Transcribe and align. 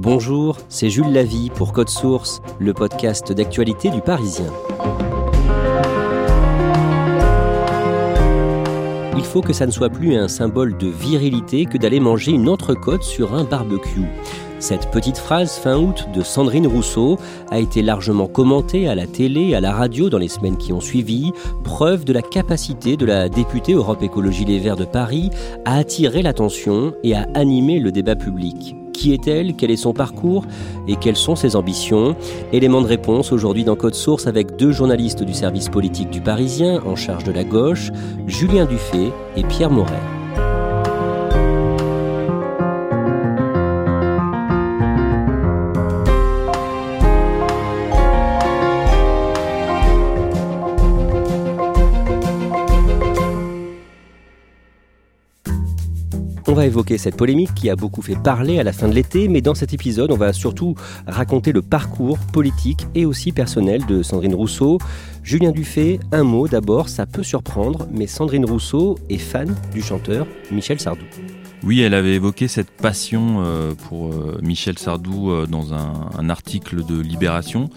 Bonjour, 0.00 0.58
c'est 0.68 0.90
Jules 0.90 1.12
Lavie 1.12 1.50
pour 1.50 1.72
Code 1.72 1.88
Source, 1.88 2.40
le 2.60 2.72
podcast 2.72 3.32
d'actualité 3.32 3.90
du 3.90 4.00
Parisien. 4.00 4.46
Il 9.16 9.24
faut 9.24 9.40
que 9.40 9.52
ça 9.52 9.66
ne 9.66 9.72
soit 9.72 9.88
plus 9.88 10.14
un 10.14 10.28
symbole 10.28 10.78
de 10.78 10.86
virilité 10.86 11.64
que 11.64 11.78
d'aller 11.78 11.98
manger 11.98 12.30
une 12.30 12.48
entrecôte 12.48 13.02
sur 13.02 13.34
un 13.34 13.42
barbecue. 13.42 14.06
Cette 14.60 14.88
petite 14.92 15.18
phrase 15.18 15.58
fin 15.58 15.76
août 15.76 16.06
de 16.14 16.22
Sandrine 16.22 16.68
Rousseau 16.68 17.18
a 17.50 17.58
été 17.58 17.82
largement 17.82 18.28
commentée 18.28 18.86
à 18.86 18.94
la 18.94 19.08
télé, 19.08 19.56
à 19.56 19.60
la 19.60 19.72
radio 19.72 20.10
dans 20.10 20.18
les 20.18 20.28
semaines 20.28 20.58
qui 20.58 20.72
ont 20.72 20.80
suivi, 20.80 21.32
preuve 21.64 22.04
de 22.04 22.12
la 22.12 22.22
capacité 22.22 22.96
de 22.96 23.04
la 23.04 23.28
députée 23.28 23.72
Europe 23.72 24.04
Écologie 24.04 24.44
Les 24.44 24.60
Verts 24.60 24.76
de 24.76 24.84
Paris 24.84 25.30
à 25.64 25.76
attirer 25.76 26.22
l'attention 26.22 26.94
et 27.02 27.16
à 27.16 27.26
animer 27.34 27.80
le 27.80 27.90
débat 27.90 28.14
public. 28.14 28.76
Qui 28.98 29.12
est-elle 29.12 29.54
Quel 29.54 29.70
est 29.70 29.76
son 29.76 29.92
parcours 29.92 30.44
Et 30.88 30.96
quelles 30.96 31.14
sont 31.14 31.36
ses 31.36 31.54
ambitions 31.54 32.16
Élément 32.52 32.82
de 32.82 32.88
réponse 32.88 33.30
aujourd'hui 33.30 33.62
dans 33.62 33.76
Code 33.76 33.94
Source 33.94 34.26
avec 34.26 34.56
deux 34.56 34.72
journalistes 34.72 35.22
du 35.22 35.34
service 35.34 35.68
politique 35.68 36.10
du 36.10 36.20
Parisien 36.20 36.82
en 36.84 36.96
charge 36.96 37.22
de 37.22 37.30
la 37.30 37.44
gauche, 37.44 37.92
Julien 38.26 38.64
Dufay 38.64 39.12
et 39.36 39.44
Pierre 39.44 39.70
Moret. 39.70 40.17
Évoquer 56.68 56.98
cette 56.98 57.16
polémique 57.16 57.54
qui 57.54 57.70
a 57.70 57.76
beaucoup 57.76 58.02
fait 58.02 58.14
parler 58.14 58.58
à 58.58 58.62
la 58.62 58.74
fin 58.74 58.88
de 58.88 58.92
l'été, 58.92 59.28
mais 59.28 59.40
dans 59.40 59.54
cet 59.54 59.72
épisode, 59.72 60.12
on 60.12 60.18
va 60.18 60.34
surtout 60.34 60.74
raconter 61.06 61.50
le 61.50 61.62
parcours 61.62 62.18
politique 62.30 62.86
et 62.94 63.06
aussi 63.06 63.32
personnel 63.32 63.86
de 63.86 64.02
Sandrine 64.02 64.34
Rousseau. 64.34 64.76
Julien 65.22 65.50
Dufay, 65.50 65.98
un 66.12 66.24
mot 66.24 66.46
d'abord, 66.46 66.90
ça 66.90 67.06
peut 67.06 67.22
surprendre, 67.22 67.88
mais 67.90 68.06
Sandrine 68.06 68.44
Rousseau 68.44 68.98
est 69.08 69.16
fan 69.16 69.56
du 69.72 69.80
chanteur 69.80 70.26
Michel 70.50 70.78
Sardou. 70.78 71.06
Oui, 71.64 71.80
elle 71.80 71.94
avait 71.94 72.14
évoqué 72.14 72.46
cette 72.46 72.70
passion 72.70 73.42
euh, 73.44 73.74
pour 73.74 74.12
euh, 74.12 74.38
Michel 74.42 74.78
Sardou 74.78 75.30
euh, 75.30 75.46
dans 75.46 75.74
un, 75.74 76.30
article 76.30 76.84
de 76.84 77.00
Libération, 77.00 77.68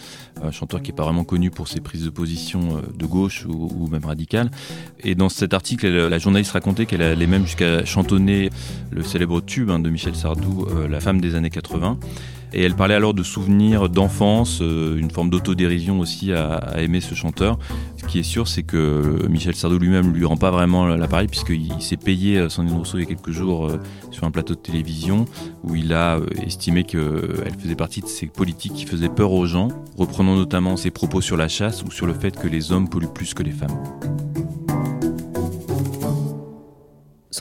un 0.44 0.52
chanteur 0.52 0.82
qui 0.82 0.92
n'est 0.92 0.96
pas 0.96 1.04
vraiment 1.04 1.24
connu 1.24 1.50
pour 1.50 1.68
ses 1.68 1.80
prises 1.80 2.04
de 2.04 2.10
position 2.10 2.82
de 2.94 3.06
gauche 3.06 3.46
ou, 3.48 3.88
même 3.88 4.04
radicales. 4.04 4.52
Et 5.04 5.16
dans 5.16 5.30
cet 5.30 5.54
article, 5.54 5.88
la 5.88 6.18
journaliste 6.20 6.52
racontait 6.52 6.86
qu'elle 6.86 7.02
allait 7.02 7.28
même 7.28 7.46
jusqu'à 7.46 7.86
chantonner 7.86 8.50
le 8.92 9.04
célèbre 9.04 9.40
tube 9.40 9.70
hein, 9.70 9.80
de 9.80 9.90
Michel 9.90 10.16
Sardou, 10.16 10.68
La 10.90 11.00
femme 11.00 11.22
des 11.22 11.36
années 11.36 11.50
80. 11.50 11.98
Et 12.54 12.64
elle 12.64 12.76
parlait 12.76 12.96
alors 12.96 13.14
de 13.14 13.24
souvenirs 13.24 13.88
d'enfance, 13.90 14.60
euh, 14.62 14.98
une 14.98 15.10
forme 15.10 15.30
d'autodérision 15.30 16.00
aussi 16.00 16.34
à, 16.34 16.74
aimer 16.78 17.00
ce 17.00 17.16
chanteur. 17.16 17.58
Ce 17.98 18.06
qui 18.06 18.20
est 18.20 18.24
sûr, 18.24 18.48
c'est 18.48 18.64
que 18.64 19.26
Michel 19.30 19.56
Sardou 19.56 19.80
lui-même 19.80 20.14
lui 20.14 20.26
rend 20.26 20.38
pas 20.38 20.52
vraiment 20.52 20.86
l'appareil, 20.86 21.28
puisqu'il 21.28 21.82
s'est 21.82 21.98
payé 21.98 22.50
Sandrine 22.50 22.78
Rousseau 22.78 22.98
il 22.98 23.02
y 23.02 23.06
a 23.06 23.08
quelques 23.08 23.32
jours 23.32 23.68
euh, 23.68 23.80
sur 24.12 24.26
un 24.26 24.32
plateau 24.32 24.54
de 24.56 24.60
télévision, 24.60 25.26
où 25.64 25.76
il 25.76 25.94
a 25.94 26.18
euh, 26.18 26.26
estimé 26.46 26.84
qu'elle 26.84 27.56
faisait 27.60 27.76
partie 27.76 28.02
de 28.02 28.08
ces 28.08 28.28
politiques 28.28 28.74
qui 28.74 28.86
faisaient 28.86 29.10
peur 29.10 29.32
aux 29.32 29.46
gens, 29.46 29.70
reprenant 29.98 30.36
notamment 30.36 30.76
ses 30.76 30.92
propos 30.92 31.22
sur 31.22 31.38
la 31.38 31.48
chasse 31.48 31.84
ou 31.84 31.92
sur 31.92 32.06
le 32.06 32.14
fait 32.14 32.38
que 32.38 32.48
les 32.48 32.72
hommes 32.72 32.90
polluent 32.90 33.14
plus 33.14 33.34
que 33.34 33.44
les 33.44 33.52
femmes. 33.52 33.78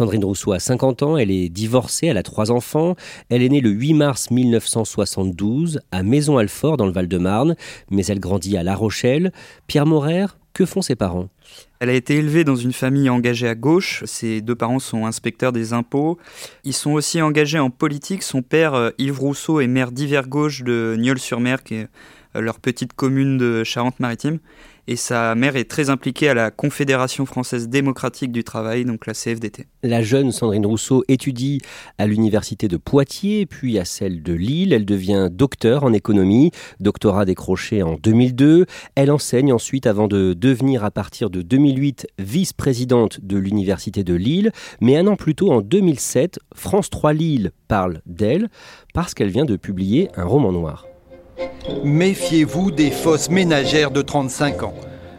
Sandrine 0.01 0.25
Rousseau 0.25 0.53
a 0.53 0.59
50 0.59 1.03
ans, 1.03 1.19
elle 1.19 1.31
est 1.31 1.51
divorcée, 1.51 2.07
elle 2.07 2.17
a 2.17 2.23
trois 2.23 2.51
enfants. 2.51 2.97
Elle 3.29 3.43
est 3.43 3.51
née 3.51 3.61
le 3.61 3.69
8 3.69 3.93
mars 3.93 4.31
1972 4.31 5.81
à 5.93 6.03
Maison-Alfort 6.03 6.79
dans 6.79 6.87
le 6.87 6.93
Val-de-Marne, 6.93 7.55
mais 7.91 8.07
elle 8.07 8.19
grandit 8.19 8.57
à 8.57 8.63
La 8.63 8.75
Rochelle. 8.75 9.31
Pierre 9.67 9.85
Morer, 9.85 10.25
que 10.55 10.65
font 10.65 10.81
ses 10.81 10.97
parents? 10.97 11.29
Elle 11.81 11.91
a 11.91 11.93
été 11.93 12.15
élevée 12.15 12.45
dans 12.45 12.57
une 12.57 12.73
famille 12.73 13.11
engagée 13.11 13.47
à 13.47 13.55
gauche. 13.55 14.03
Ses 14.07 14.41
deux 14.41 14.55
parents 14.55 14.79
sont 14.79 15.05
inspecteurs 15.05 15.53
des 15.53 15.75
impôts. 15.75 16.17
Ils 16.65 16.73
sont 16.73 16.93
aussi 16.93 17.21
engagés 17.21 17.59
en 17.59 17.69
politique. 17.69 18.23
Son 18.23 18.41
père, 18.41 18.93
Yves 18.97 19.21
Rousseau, 19.21 19.61
est 19.61 19.67
maire 19.67 19.93
d'Hiver-Gauche 19.93 20.63
de 20.63 20.97
Nieul-sur-Mer, 20.99 21.63
qui 21.63 21.75
est 21.75 21.89
leur 22.35 22.59
petite 22.59 22.95
commune 22.95 23.37
de 23.37 23.65
Charente-Maritime 23.65 24.39
et 24.91 24.97
sa 24.97 25.37
mère 25.37 25.55
est 25.55 25.71
très 25.71 25.89
impliquée 25.89 26.29
à 26.29 26.35
la 26.35 26.51
Confédération 26.51 27.25
française 27.25 27.69
démocratique 27.69 28.33
du 28.33 28.43
travail, 28.43 28.85
donc 28.85 29.07
la 29.07 29.15
CFDT. 29.15 29.69
La 29.85 30.03
jeune 30.03 30.33
Sandrine 30.33 30.67
Rousseau 30.67 31.05
étudie 31.07 31.61
à 31.97 32.09
l'université 32.09 32.67
de 32.67 32.77
Poitiers, 32.77 33.47
puis 33.47 33.79
à 33.79 33.85
celle 33.85 34.21
de 34.21 34.33
Lille. 34.33 34.73
Elle 34.73 34.85
devient 34.85 35.29
docteur 35.31 35.85
en 35.85 35.93
économie, 35.93 36.51
doctorat 36.81 37.25
décroché 37.25 37.85
en 37.85 37.95
2002. 38.03 38.67
Elle 38.97 39.13
enseigne 39.13 39.53
ensuite 39.53 39.87
avant 39.87 40.09
de 40.09 40.33
devenir 40.33 40.83
à 40.83 40.91
partir 40.91 41.31
de 41.31 41.41
2008 41.41 42.09
vice-présidente 42.19 43.21
de 43.23 43.39
l'université 43.39 44.03
de 44.03 44.15
Lille, 44.15 44.51
mais 44.81 44.97
un 44.97 45.07
an 45.07 45.15
plus 45.15 45.37
tôt, 45.37 45.53
en 45.53 45.61
2007, 45.61 46.41
France 46.57 46.91
3 46.91 47.13
Lille 47.13 47.53
parle 47.69 48.03
d'elle 48.07 48.49
parce 48.93 49.15
qu'elle 49.15 49.31
vient 49.31 49.45
de 49.45 49.55
publier 49.55 50.09
un 50.17 50.25
roman 50.25 50.51
noir. 50.51 50.90
Méfiez-vous 51.85 52.71
des 52.71 52.91
fausses 52.91 53.31
ménagères 53.31 53.91
de 53.91 54.03
35 54.03 54.63
ans. 54.63 54.75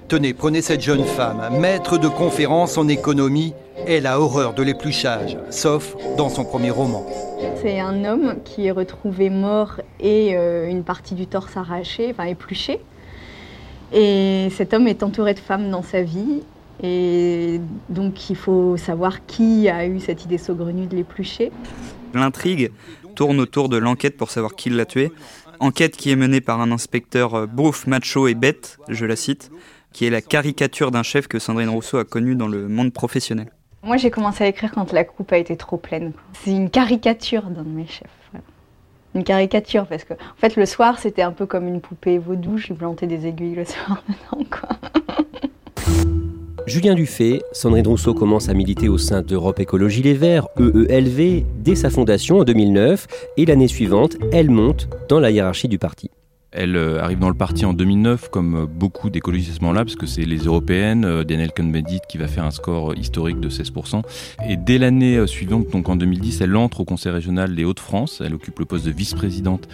Tenez, 0.07 0.33
prenez 0.33 0.61
cette 0.61 0.81
jeune 0.81 1.05
femme, 1.05 1.41
maître 1.59 1.97
de 1.97 2.07
conférence 2.07 2.77
en 2.77 2.87
économie. 2.87 3.53
Elle 3.87 4.05
a 4.05 4.19
horreur 4.19 4.53
de 4.53 4.61
l'épluchage, 4.61 5.37
sauf 5.49 5.95
dans 6.17 6.29
son 6.29 6.43
premier 6.43 6.69
roman. 6.69 7.05
C'est 7.61 7.79
un 7.79 8.05
homme 8.05 8.35
qui 8.43 8.67
est 8.67 8.71
retrouvé 8.71 9.29
mort 9.29 9.79
et 9.99 10.35
euh, 10.35 10.69
une 10.69 10.83
partie 10.83 11.15
du 11.15 11.27
torse 11.27 11.55
arraché, 11.55 12.09
enfin 12.11 12.25
épluché. 12.25 12.81
Et 13.93 14.49
cet 14.51 14.73
homme 14.73 14.88
est 14.88 15.03
entouré 15.03 15.33
de 15.33 15.39
femmes 15.39 15.69
dans 15.71 15.83
sa 15.83 16.01
vie. 16.01 16.43
Et 16.83 17.61
donc 17.89 18.29
il 18.29 18.35
faut 18.35 18.75
savoir 18.77 19.25
qui 19.25 19.69
a 19.69 19.85
eu 19.85 19.99
cette 19.99 20.25
idée 20.25 20.38
saugrenue 20.38 20.88
de 20.88 20.95
l'éplucher. 20.95 21.51
L'intrigue 22.13 22.71
tourne 23.15 23.39
autour 23.39 23.69
de 23.69 23.77
l'enquête 23.77 24.17
pour 24.17 24.31
savoir 24.31 24.56
qui 24.56 24.69
l'a 24.69 24.85
tué. 24.85 25.12
Enquête 25.62 25.96
qui 25.96 26.10
est 26.10 26.16
menée 26.16 26.42
par 26.42 26.60
un 26.60 26.72
inspecteur 26.72 27.48
beauf, 27.48 27.86
macho 27.86 28.28
et 28.28 28.34
bête, 28.34 28.80
je 28.90 29.06
la 29.06 29.16
cite, 29.16 29.52
qui 29.94 30.08
est 30.08 30.10
la 30.10 30.22
caricature 30.22 30.90
d'un 30.90 31.04
chef 31.04 31.28
que 31.28 31.38
Sandrine 31.38 31.69
Rousseau 31.69 32.00
a 32.00 32.04
connu 32.04 32.36
dans 32.36 32.48
le 32.48 32.68
monde 32.68 32.92
professionnel. 32.92 33.52
Moi, 33.84 33.98
j'ai 33.98 34.10
commencé 34.10 34.44
à 34.44 34.48
écrire 34.48 34.72
quand 34.72 34.92
la 34.92 35.04
coupe 35.04 35.31
a 35.31 35.38
été 35.38 35.56
trop 35.56 35.78
pleine. 35.78 36.13
C'est 36.34 36.50
une 36.50 36.72
caricature 36.72 37.44
d'un 37.44 37.62
de 37.62 37.69
mes 37.69 37.86
chefs. 37.86 38.10
Une 39.13 39.24
caricature, 39.24 39.86
parce 39.86 40.04
que, 40.04 40.13
en 40.13 40.48
le 40.56 40.66
soir, 40.66 40.98
c'était 40.98 41.22
un 41.22 41.31
peu 41.31 41.46
comme 41.46 41.68
une 41.68 41.80
poupée 41.80 42.18
vaudou. 42.18 42.58
Je 42.58 42.69
lui 42.69 42.74
plantais 42.75 43.06
des 43.06 43.28
aiguilles 43.28 43.54
le 43.54 43.66
soir 43.66 44.04
dedans, 44.08 44.44
quoi. 44.50 44.69
Julien 46.68 46.94
Dufay, 46.94 47.42
Sandrine 47.52 47.88
Rousseau 47.88 48.13
commence 48.13 48.48
à 48.50 48.54
militer 48.54 48.88
au 48.88 48.98
sein 48.98 49.22
d'Europe 49.22 49.60
Écologie 49.60 50.04
Les 50.04 50.13
Verts, 50.13 50.48
EELV, 50.60 51.44
dès 51.58 51.75
sa 51.75 51.90
fondation 51.90 52.40
en 52.40 52.44
2009, 52.44 53.08
et 53.38 53.46
l'année 53.46 53.68
suivante, 53.68 54.18
elle 54.31 54.52
monte 54.52 54.88
dans 55.10 55.19
la 55.19 55.31
hiérarchie 55.31 55.68
du 55.68 55.80
parti. 55.80 56.12
Elle 56.52 56.75
euh, 56.75 57.02
arrive 57.02 57.19
dans 57.19 57.30
le 57.30 57.36
parti 57.36 57.66
en 57.66 57.74
2009, 57.74 58.30
comme 58.30 58.56
euh, 58.56 58.66
beaucoup 58.66 59.10
d'écologistes 59.10 59.52
à 59.52 59.56
ce 59.56 59.62
moment-là, 59.62 59.86
parce 59.86 59.96
que 59.96 60.06
c'est 60.06 60.25
les 60.25 60.40
européennes, 60.40 61.06
euh, 61.06 61.24
Daniel 61.24 61.52
Cohn-Bendit 61.54 62.02
qui 62.10 62.18
va 62.18 62.28
faire 62.28 62.44
un 62.44 62.52
score 62.52 62.94
historique 62.96 63.40
de 63.40 63.50
16%. 63.50 64.02
Et 64.50 64.58
dès 64.58 64.78
l'année 64.78 65.25
suivante, 65.28 65.69
donc 65.69 65.88
en 65.88 65.96
2010, 65.96 66.42
elle 66.42 66.56
entre 66.58 66.81
au 66.81 66.86
Conseil 66.86 67.13
régional 67.13 67.56
des 67.56 67.63
Hauts-de-France. 67.63 68.22
Elle 68.24 68.36
occupe 68.36 68.60
le 68.60 68.66
poste 68.66 68.86
de 68.86 68.92
vice-présidente 68.92 69.69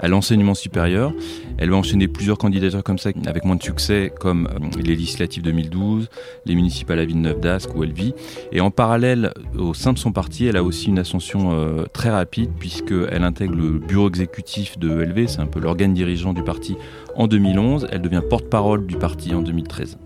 à 0.00 0.08
l'enseignement 0.08 0.54
supérieur. 0.54 1.12
Elle 1.58 1.70
va 1.70 1.76
enchaîner 1.76 2.08
plusieurs 2.08 2.38
candidatures 2.38 2.82
comme 2.82 2.98
ça, 2.98 3.10
avec 3.26 3.44
moins 3.44 3.56
de 3.56 3.62
succès, 3.62 4.12
comme 4.18 4.48
les 4.76 4.96
législatives 4.96 5.42
2012, 5.42 6.08
les 6.46 6.54
municipales 6.54 6.98
à 6.98 7.04
Villeneuve 7.04 7.40
d'Ascq 7.40 7.74
où 7.74 7.84
elle 7.84 7.92
vit. 7.92 8.14
Et 8.52 8.60
en 8.60 8.70
parallèle, 8.70 9.32
au 9.56 9.74
sein 9.74 9.92
de 9.92 9.98
son 9.98 10.12
parti, 10.12 10.46
elle 10.46 10.56
a 10.56 10.64
aussi 10.64 10.88
une 10.88 10.98
ascension 10.98 11.86
très 11.92 12.10
rapide, 12.10 12.50
puisqu'elle 12.58 13.24
intègre 13.24 13.54
le 13.54 13.78
bureau 13.78 14.08
exécutif 14.08 14.78
de 14.78 15.02
ELV, 15.02 15.26
c'est 15.28 15.40
un 15.40 15.46
peu 15.46 15.60
l'organe 15.60 15.94
dirigeant 15.94 16.32
du 16.32 16.42
parti 16.42 16.76
en 17.14 17.26
2011. 17.26 17.88
Elle 17.92 18.02
devient 18.02 18.22
porte-parole 18.28 18.86
du 18.86 18.96
parti 18.96 19.34
en 19.34 19.42
2013. 19.42 19.98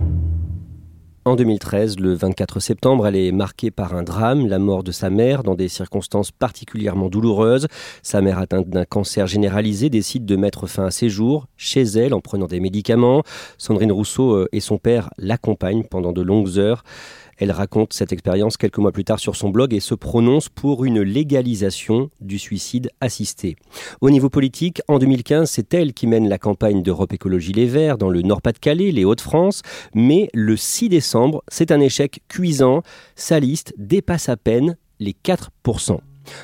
En 1.27 1.37
2013, 1.37 2.01
le 2.01 2.13
24 2.13 2.61
septembre, 2.61 3.07
elle 3.07 3.17
est 3.17 3.33
marquée 3.33 3.71
par 3.71 3.95
un 3.95 4.03
drame, 4.03 4.47
la 4.47 4.59
mort 4.59 4.83
de 4.83 4.93
sa 4.93 5.09
mère 5.09 5.43
dans 5.43 5.55
des 5.55 5.69
circonstances 5.69 6.31
particulièrement 6.31 7.09
douloureuses. 7.09 7.67
Sa 8.03 8.21
mère 8.21 8.39
atteinte 8.39 8.69
d'un 8.69 8.85
cancer 8.85 9.27
généralisé 9.27 9.89
décide 9.89 10.27
de 10.27 10.37
mettre 10.37 10.67
fin 10.67 10.85
à 10.85 10.91
ses 10.91 11.09
jours 11.09 11.47
chez 11.57 11.81
elle 11.81 12.13
en 12.13 12.21
prenant 12.21 12.47
des 12.47 12.61
médicaments. 12.61 13.23
Sandrine 13.57 13.91
Rousseau 13.91 14.35
euh, 14.35 14.49
et 14.53 14.61
son 14.61 14.77
père 14.77 15.09
l'accompagnent 15.17 15.85
pendant 15.85 16.13
de 16.13 16.21
longues 16.21 16.59
heures. 16.59 16.85
Elle 17.39 17.51
raconte 17.51 17.93
cette 17.93 18.13
expérience 18.13 18.57
quelques 18.57 18.79
mois 18.79 18.93
plus 18.93 19.05
tard 19.05 19.19
sur 19.19 19.37
son 19.37 19.51
blog 19.51 19.75
et 19.75 19.81
se 19.81 19.95
prononce 19.95 20.49
pour 20.49 20.85
une 20.85 21.03
légalisation 21.03 22.11
du 22.21 22.39
suicide 22.39 22.91
assisté. 23.01 23.57
Au 24.01 24.11
niveau 24.11 24.31
politique, 24.31 24.81
en 24.89 24.99
2015, 24.99 25.51
c'est 25.51 25.75
elle 25.75 25.93
qui 25.93 26.07
mène 26.07 26.29
la 26.29 26.39
campagne 26.39 26.83
d'Europe 26.83 27.13
Écologie 27.13 27.53
Les 27.53 27.67
Verts 27.67 27.99
dans 27.99 28.11
le 28.11 28.23
Nord-Pas-de-Calais, 28.23 28.93
les 28.93 29.05
Hauts-de-France, 29.05 29.63
mais 29.95 30.29
le 30.33 30.57
6 30.57 30.89
décembre, 30.89 31.43
c'est 31.49 31.71
un 31.71 31.81
échec 31.81 32.21
cuisant. 32.29 32.83
Sa 33.17 33.41
liste 33.41 33.75
dépasse 33.79 34.29
à 34.29 34.37
peine 34.37 34.77
les 35.01 35.13
4%. 35.13 35.99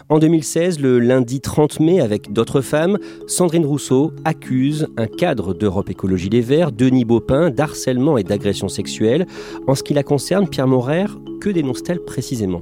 En 0.09 0.19
2016, 0.19 0.81
le 0.81 0.99
lundi 0.99 1.41
30 1.41 1.81
mai, 1.81 2.01
avec 2.01 2.33
d'autres 2.33 2.61
femmes, 2.61 2.99
Sandrine 3.27 3.67
Rousseau 3.67 4.13
accuse 4.25 4.89
un 4.97 5.07
cadre 5.07 5.55
d'Europe 5.55 5.91
Écologie 5.91 6.29
Les 6.29 6.41
Verts, 6.41 6.73
Denis 6.73 7.05
Baupin, 7.05 7.51
d'harcèlement 7.51 8.19
et 8.19 8.25
d'agression 8.25 8.69
sexuelle. 8.69 9.27
En 9.67 9.75
ce 9.75 9.83
qui 9.83 9.95
la 9.95 10.03
concerne, 10.03 10.49
Pierre 10.49 10.67
Morer, 10.67 11.07
que 11.41 11.51
dénonce-t-elle 11.51 12.01
précisément? 12.01 12.61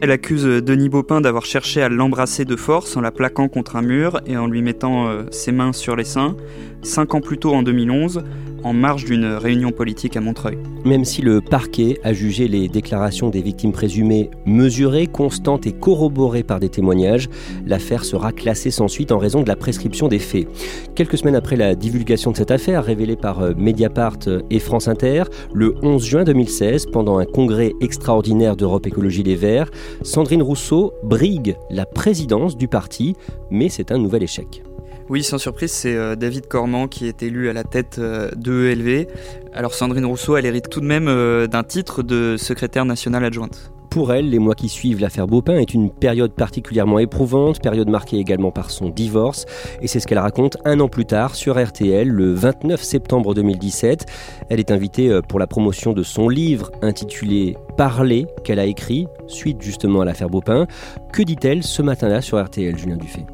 Elle 0.00 0.10
accuse 0.10 0.44
Denis 0.44 0.88
Baupin 0.88 1.20
d'avoir 1.20 1.46
cherché 1.46 1.80
à 1.80 1.88
l'embrasser 1.88 2.44
de 2.44 2.56
force 2.56 2.96
en 2.96 3.00
la 3.00 3.10
plaquant 3.10 3.48
contre 3.48 3.76
un 3.76 3.82
mur 3.82 4.20
et 4.26 4.36
en 4.36 4.46
lui 4.46 4.60
mettant 4.60 5.08
euh, 5.08 5.22
ses 5.30 5.50
mains 5.50 5.72
sur 5.72 5.96
les 5.96 6.04
seins. 6.04 6.36
Cinq 6.82 7.14
ans 7.14 7.20
plus 7.20 7.38
tôt, 7.38 7.54
en 7.54 7.62
2011, 7.62 8.22
en 8.64 8.72
marge 8.72 9.04
d'une 9.04 9.26
réunion 9.26 9.70
politique 9.70 10.16
à 10.16 10.20
Montreuil. 10.20 10.58
Même 10.84 11.04
si 11.04 11.22
le 11.22 11.40
parquet 11.40 12.00
a 12.02 12.12
jugé 12.12 12.48
les 12.48 12.68
déclarations 12.68 13.30
des 13.30 13.42
victimes 13.42 13.72
présumées 13.72 14.30
mesurées, 14.46 15.06
constantes 15.06 15.66
et 15.66 15.72
corroborées 15.72 16.42
par 16.42 16.60
des 16.60 16.70
témoignages, 16.70 17.28
l'affaire 17.66 18.04
sera 18.04 18.32
classée 18.32 18.70
sans 18.70 18.88
suite 18.88 19.12
en 19.12 19.18
raison 19.18 19.42
de 19.42 19.48
la 19.48 19.56
prescription 19.56 20.08
des 20.08 20.18
faits. 20.18 20.48
Quelques 20.94 21.18
semaines 21.18 21.36
après 21.36 21.56
la 21.56 21.74
divulgation 21.74 22.32
de 22.32 22.36
cette 22.36 22.50
affaire, 22.50 22.84
révélée 22.84 23.16
par 23.16 23.40
euh, 23.40 23.52
Mediapart 23.56 24.18
et 24.50 24.58
France 24.58 24.88
Inter, 24.88 25.24
le 25.52 25.74
11 25.82 26.04
juin 26.04 26.24
2016, 26.24 26.86
pendant 26.86 27.18
un 27.18 27.26
congrès 27.26 27.72
extraordinaire 27.80 28.56
d'Europe 28.56 28.86
Écologie 28.86 29.22
Les 29.22 29.36
Verts, 29.36 29.70
Sandrine 30.02 30.42
Rousseau 30.42 30.92
brigue 31.02 31.56
la 31.70 31.86
présidence 31.86 32.56
du 32.56 32.68
parti, 32.68 33.14
mais 33.50 33.68
c'est 33.68 33.92
un 33.92 33.98
nouvel 33.98 34.22
échec. 34.22 34.62
Oui, 35.10 35.22
sans 35.22 35.36
surprise, 35.36 35.70
c'est 35.70 35.94
euh, 35.94 36.16
David 36.16 36.46
Cormand 36.46 36.88
qui 36.88 37.06
est 37.06 37.22
élu 37.22 37.50
à 37.50 37.52
la 37.52 37.62
tête 37.62 37.96
euh, 37.98 38.30
de 38.36 38.68
ELV. 38.68 39.06
Alors 39.52 39.74
Sandrine 39.74 40.06
Rousseau, 40.06 40.38
elle 40.38 40.46
hérite 40.46 40.70
tout 40.70 40.80
de 40.80 40.86
même 40.86 41.08
euh, 41.08 41.46
d'un 41.46 41.62
titre 41.62 42.02
de 42.02 42.36
secrétaire 42.38 42.86
nationale 42.86 43.22
adjointe. 43.22 43.70
Pour 43.90 44.14
elle, 44.14 44.30
les 44.30 44.38
mois 44.38 44.54
qui 44.54 44.70
suivent 44.70 45.00
l'affaire 45.00 45.26
Baupin 45.26 45.56
est 45.56 45.74
une 45.74 45.90
période 45.90 46.32
particulièrement 46.32 46.98
éprouvante, 46.98 47.60
période 47.60 47.88
marquée 47.90 48.16
également 48.16 48.50
par 48.50 48.70
son 48.70 48.88
divorce, 48.88 49.44
et 49.82 49.88
c'est 49.88 50.00
ce 50.00 50.06
qu'elle 50.06 50.18
raconte 50.18 50.56
un 50.64 50.80
an 50.80 50.88
plus 50.88 51.04
tard 51.04 51.34
sur 51.36 51.62
RTL, 51.62 52.08
le 52.08 52.32
29 52.32 52.82
septembre 52.82 53.34
2017. 53.34 54.06
Elle 54.48 54.58
est 54.58 54.72
invitée 54.72 55.20
pour 55.28 55.38
la 55.38 55.46
promotion 55.46 55.92
de 55.92 56.02
son 56.02 56.28
livre 56.28 56.72
intitulé 56.82 57.56
Parler, 57.76 58.26
qu'elle 58.42 58.58
a 58.58 58.66
écrit, 58.66 59.06
suite 59.28 59.62
justement 59.62 60.00
à 60.00 60.04
l'affaire 60.04 60.28
Baupin. 60.28 60.66
Que 61.12 61.22
dit-elle 61.22 61.62
ce 61.62 61.82
matin-là 61.82 62.20
sur 62.20 62.42
RTL, 62.42 62.76
Julien 62.76 62.96
Dufay? 62.96 63.24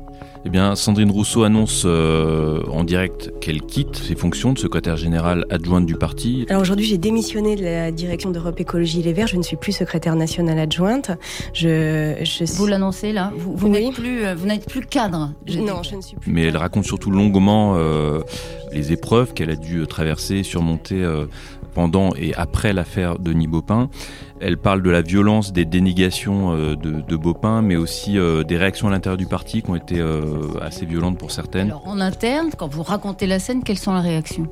Eh 0.44 0.48
bien, 0.48 0.74
Sandrine 0.74 1.10
Rousseau 1.10 1.42
annonce 1.42 1.82
euh, 1.84 2.62
en 2.70 2.82
direct 2.82 3.32
qu'elle 3.40 3.60
quitte 3.60 3.96
ses 3.96 4.14
fonctions 4.14 4.54
de 4.54 4.58
secrétaire 4.58 4.96
générale 4.96 5.44
adjointe 5.50 5.84
du 5.84 5.96
parti. 5.96 6.46
Alors 6.48 6.62
aujourd'hui, 6.62 6.86
j'ai 6.86 6.96
démissionné 6.96 7.56
de 7.56 7.62
la 7.62 7.92
direction 7.92 8.30
d'Europe 8.30 8.58
Écologie 8.58 9.02
Les 9.02 9.12
Verts. 9.12 9.26
Je 9.26 9.36
ne 9.36 9.42
suis 9.42 9.56
plus 9.56 9.72
secrétaire 9.72 10.16
nationale 10.16 10.58
adjointe. 10.58 11.10
Je, 11.52 12.14
je... 12.22 12.44
Vous 12.56 12.66
l'annoncez 12.66 13.12
là 13.12 13.32
Vous, 13.36 13.54
vous 13.54 13.68
n'êtes 13.68 13.92
plus, 13.92 14.24
euh, 14.24 14.34
vous 14.34 14.46
n'êtes 14.46 14.66
plus 14.66 14.80
cadre. 14.80 15.32
non, 15.46 15.82
je 15.82 15.96
ne 15.96 16.00
suis 16.00 16.16
plus. 16.16 16.32
Mais 16.32 16.44
elle 16.44 16.56
raconte 16.56 16.84
surtout 16.84 17.10
longuement 17.10 17.74
euh, 17.76 18.20
les 18.72 18.92
épreuves 18.92 19.34
qu'elle 19.34 19.50
a 19.50 19.56
dû 19.56 19.86
traverser, 19.86 20.42
surmonter 20.42 21.06
pendant 21.74 22.14
et 22.16 22.34
après 22.34 22.72
l'affaire 22.72 23.18
Denis 23.18 23.46
Baupin. 23.46 23.90
Elle 24.40 24.56
parle 24.56 24.82
de 24.82 24.88
la 24.88 25.02
violence 25.02 25.52
des 25.52 25.66
dénégations 25.66 26.54
euh, 26.54 26.74
de, 26.74 27.02
de 27.02 27.16
Baupin, 27.16 27.60
mais 27.60 27.76
aussi 27.76 28.18
euh, 28.18 28.42
des 28.42 28.56
réactions 28.56 28.88
à 28.88 28.90
l'intérieur 28.90 29.18
du 29.18 29.26
parti 29.26 29.60
qui 29.60 29.70
ont 29.70 29.76
été 29.76 30.00
euh, 30.00 30.22
assez 30.62 30.86
violentes 30.86 31.18
pour 31.18 31.30
certaines. 31.30 31.68
Alors, 31.68 31.86
en 31.86 32.00
interne, 32.00 32.48
quand 32.56 32.68
vous 32.68 32.82
racontez 32.82 33.26
la 33.26 33.38
scène, 33.38 33.62
quelles 33.62 33.78
sont 33.78 33.94
les 33.94 34.00
réactions? 34.00 34.48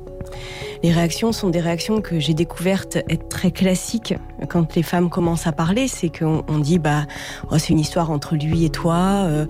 Les 0.83 0.91
réactions 0.91 1.31
sont 1.31 1.49
des 1.49 1.59
réactions 1.59 2.01
que 2.01 2.19
j'ai 2.19 2.33
découvertes 2.33 2.97
être 3.09 3.27
très 3.27 3.51
classiques 3.51 4.13
quand 4.47 4.75
les 4.75 4.83
femmes 4.83 5.09
commencent 5.09 5.47
à 5.47 5.51
parler. 5.51 5.87
C'est 5.87 6.09
qu'on 6.09 6.59
dit, 6.59 6.79
bah, 6.79 7.05
oh, 7.51 7.57
c'est 7.57 7.69
une 7.69 7.79
histoire 7.79 8.11
entre 8.11 8.35
lui 8.35 8.63
et 8.63 8.69
toi, 8.69 9.25
euh, 9.25 9.45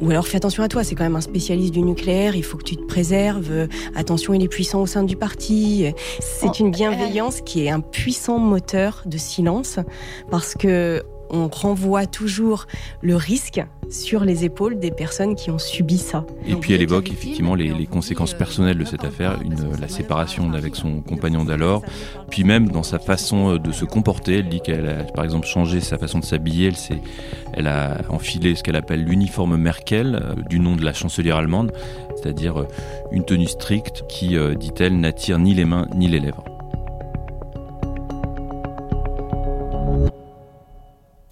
ou 0.00 0.10
alors 0.10 0.26
fais 0.26 0.38
attention 0.38 0.62
à 0.62 0.68
toi, 0.68 0.82
c'est 0.82 0.94
quand 0.94 1.04
même 1.04 1.16
un 1.16 1.20
spécialiste 1.20 1.72
du 1.72 1.82
nucléaire, 1.82 2.34
il 2.34 2.42
faut 2.42 2.56
que 2.56 2.64
tu 2.64 2.76
te 2.76 2.84
préserves, 2.84 3.68
attention, 3.94 4.34
il 4.34 4.42
est 4.42 4.48
puissant 4.48 4.80
au 4.80 4.86
sein 4.86 5.04
du 5.04 5.16
parti. 5.16 5.84
C'est 6.20 6.48
oh, 6.48 6.54
une 6.58 6.70
bienveillance 6.70 7.40
qui 7.42 7.64
est 7.64 7.70
un 7.70 7.80
puissant 7.80 8.38
moteur 8.38 9.02
de 9.06 9.18
silence 9.18 9.78
parce 10.30 10.54
que 10.54 11.02
on 11.32 11.48
renvoie 11.48 12.06
toujours 12.06 12.66
le 13.00 13.16
risque 13.16 13.60
sur 13.90 14.24
les 14.24 14.44
épaules 14.44 14.78
des 14.78 14.90
personnes 14.90 15.34
qui 15.34 15.50
ont 15.50 15.58
subi 15.58 15.98
ça. 15.98 16.24
Et 16.46 16.54
puis 16.54 16.74
elle 16.74 16.82
évoque 16.82 17.10
effectivement 17.10 17.54
les, 17.54 17.86
conséquences 17.86 18.34
personnelles 18.34 18.78
de 18.78 18.84
cette 18.84 19.04
affaire, 19.04 19.38
la 19.80 19.88
séparation 19.88 20.52
avec 20.52 20.76
son 20.76 21.00
compagnon 21.00 21.44
d'alors, 21.44 21.82
puis 22.30 22.44
même 22.44 22.68
dans 22.68 22.82
sa 22.82 22.98
façon 22.98 23.56
de 23.56 23.72
se 23.72 23.84
comporter. 23.84 24.38
Elle 24.38 24.48
dit 24.48 24.60
qu'elle 24.60 24.88
a 24.88 25.04
par 25.04 25.24
exemple 25.24 25.46
changé 25.46 25.80
sa 25.80 25.98
façon 25.98 26.18
de 26.18 26.24
s'habiller, 26.24 26.68
elle, 26.68 27.00
elle 27.54 27.66
a 27.66 27.98
enfilé 28.10 28.54
ce 28.54 28.62
qu'elle 28.62 28.76
appelle 28.76 29.04
l'uniforme 29.04 29.56
Merkel, 29.56 30.20
euh, 30.22 30.34
du 30.48 30.60
nom 30.60 30.76
de 30.76 30.84
la 30.84 30.92
chancelière 30.92 31.36
allemande, 31.36 31.72
c'est-à-dire 32.16 32.60
euh, 32.60 32.66
une 33.10 33.24
tenue 33.24 33.46
stricte 33.46 34.04
qui, 34.08 34.36
euh, 34.36 34.54
dit-elle, 34.54 34.98
n'attire 34.98 35.38
ni 35.38 35.54
les 35.54 35.64
mains 35.64 35.86
ni 35.94 36.08
les 36.08 36.20
lèvres. 36.20 36.44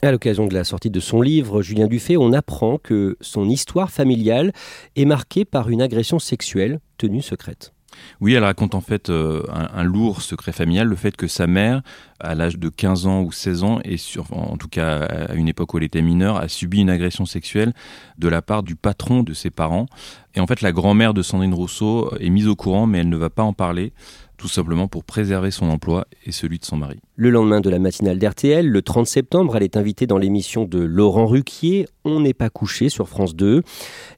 À 0.02 0.12
l'occasion 0.12 0.46
de 0.46 0.54
la 0.54 0.64
sortie 0.64 0.88
de 0.88 0.98
son 0.98 1.20
livre, 1.20 1.60
Julien 1.60 1.86
Dufay, 1.86 2.16
on 2.16 2.32
apprend 2.32 2.78
que 2.78 3.18
son 3.20 3.50
histoire 3.50 3.90
familiale 3.90 4.52
est 4.96 5.04
marquée 5.04 5.44
par 5.44 5.68
une 5.68 5.82
agression 5.82 6.18
sexuelle 6.18 6.80
tenue 6.96 7.20
secrète. 7.20 7.74
Oui, 8.20 8.32
elle 8.32 8.44
raconte 8.44 8.74
en 8.74 8.80
fait 8.80 9.10
euh, 9.10 9.42
un, 9.52 9.82
lourd 9.82 10.22
secret 10.22 10.52
familial, 10.52 10.86
le 10.86 10.96
fait 10.96 11.16
que 11.16 11.26
sa 11.26 11.46
mère, 11.46 11.82
à 12.18 12.34
l'âge 12.34 12.56
de 12.56 12.70
15 12.70 13.06
ans 13.06 13.20
ou 13.22 13.32
16 13.32 13.64
ans, 13.64 13.80
et 13.84 13.96
en 14.30 14.56
tout 14.56 14.68
cas 14.68 15.00
à 15.00 15.34
une 15.34 15.48
époque 15.48 15.74
où 15.74 15.78
elle 15.78 15.84
était 15.84 16.00
mineure, 16.00 16.36
a 16.36 16.48
subi 16.48 16.80
une 16.80 16.88
agression 16.88 17.26
sexuelle 17.26 17.74
de 18.16 18.28
la 18.28 18.40
part 18.40 18.62
du 18.62 18.76
patron 18.76 19.22
de 19.22 19.34
ses 19.34 19.50
parents. 19.50 19.86
Et 20.34 20.40
en 20.40 20.46
fait, 20.46 20.62
la 20.62 20.72
grand-mère 20.72 21.12
de 21.12 21.22
Sandrine 21.22 21.52
Rousseau 21.52 22.14
est 22.20 22.30
mise 22.30 22.46
au 22.46 22.56
courant, 22.56 22.86
mais 22.86 22.98
elle 22.98 23.08
ne 23.08 23.16
va 23.16 23.28
pas 23.28 23.42
en 23.42 23.52
parler 23.52 23.92
tout 24.40 24.48
simplement 24.48 24.88
pour 24.88 25.04
préserver 25.04 25.50
son 25.50 25.68
emploi 25.68 26.06
et 26.24 26.32
celui 26.32 26.58
de 26.58 26.64
son 26.64 26.78
mari. 26.78 26.98
Le 27.14 27.28
lendemain 27.28 27.60
de 27.60 27.68
la 27.68 27.78
matinale 27.78 28.18
d'RTL, 28.18 28.66
le 28.66 28.80
30 28.80 29.06
septembre, 29.06 29.54
elle 29.54 29.62
est 29.62 29.76
invitée 29.76 30.06
dans 30.06 30.16
l'émission 30.16 30.64
de 30.64 30.78
Laurent 30.78 31.26
Ruquier, 31.26 31.86
On 32.04 32.20
n'est 32.20 32.34
pas 32.34 32.48
couché 32.48 32.88
sur 32.88 33.08
France 33.08 33.36
2, 33.36 33.62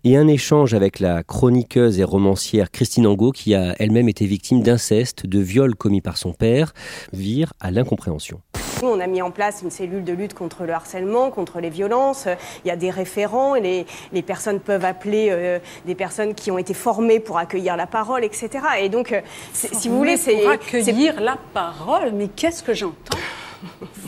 et 0.04 0.16
un 0.16 0.28
échange 0.28 0.72
avec 0.72 1.00
la 1.00 1.22
chroniqueuse 1.24 1.98
et 1.98 2.04
romancière 2.04 2.70
Christine 2.70 3.06
Angot, 3.06 3.32
qui 3.32 3.54
a 3.54 3.74
elle-même 3.78 4.08
été 4.08 4.24
victime 4.26 4.62
d'inceste, 4.62 5.26
de 5.26 5.40
viol 5.40 5.74
commis 5.74 6.00
par 6.00 6.16
son 6.16 6.32
père, 6.32 6.74
vire 7.12 7.52
à 7.60 7.72
l'incompréhension. 7.72 8.40
On 8.84 9.00
a 9.00 9.06
mis 9.06 9.22
en 9.22 9.30
place 9.30 9.62
une 9.62 9.70
cellule 9.70 10.02
de 10.02 10.12
lutte 10.12 10.34
contre 10.34 10.64
le 10.64 10.72
harcèlement, 10.72 11.30
contre 11.30 11.60
les 11.60 11.70
violences. 11.70 12.26
Il 12.64 12.68
y 12.68 12.70
a 12.70 12.76
des 12.76 12.90
référents, 12.90 13.54
les, 13.54 13.86
les 14.12 14.22
personnes 14.22 14.58
peuvent 14.58 14.84
appeler 14.84 15.28
euh, 15.30 15.58
des 15.86 15.94
personnes 15.94 16.34
qui 16.34 16.50
ont 16.50 16.58
été 16.58 16.74
formées 16.74 17.20
pour 17.20 17.38
accueillir 17.38 17.76
la 17.76 17.86
parole, 17.86 18.24
etc. 18.24 18.50
Et 18.80 18.88
donc, 18.88 19.12
euh, 19.12 19.20
si 19.52 19.88
vous 19.88 19.96
voulez, 19.96 20.16
c'est... 20.16 20.36
Pour 20.36 20.50
accueillir 20.50 21.20
la 21.20 21.38
parole, 21.54 22.12
mais 22.12 22.28
qu'est-ce 22.28 22.62
que 22.62 22.74
j'entends? 22.74 23.18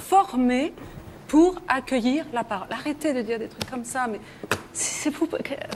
Formées 0.09 0.73
pour 1.35 1.57
accueillir 1.67 2.25
la 2.33 2.45
parole. 2.45 2.69
Arrêtez 2.71 3.12
de 3.12 3.21
dire 3.21 3.41
des 3.41 3.49
trucs 3.49 3.69
comme 3.69 3.83
ça, 3.83 4.07
mais 4.07 4.21
C'est 4.73 5.11
pour 5.11 5.26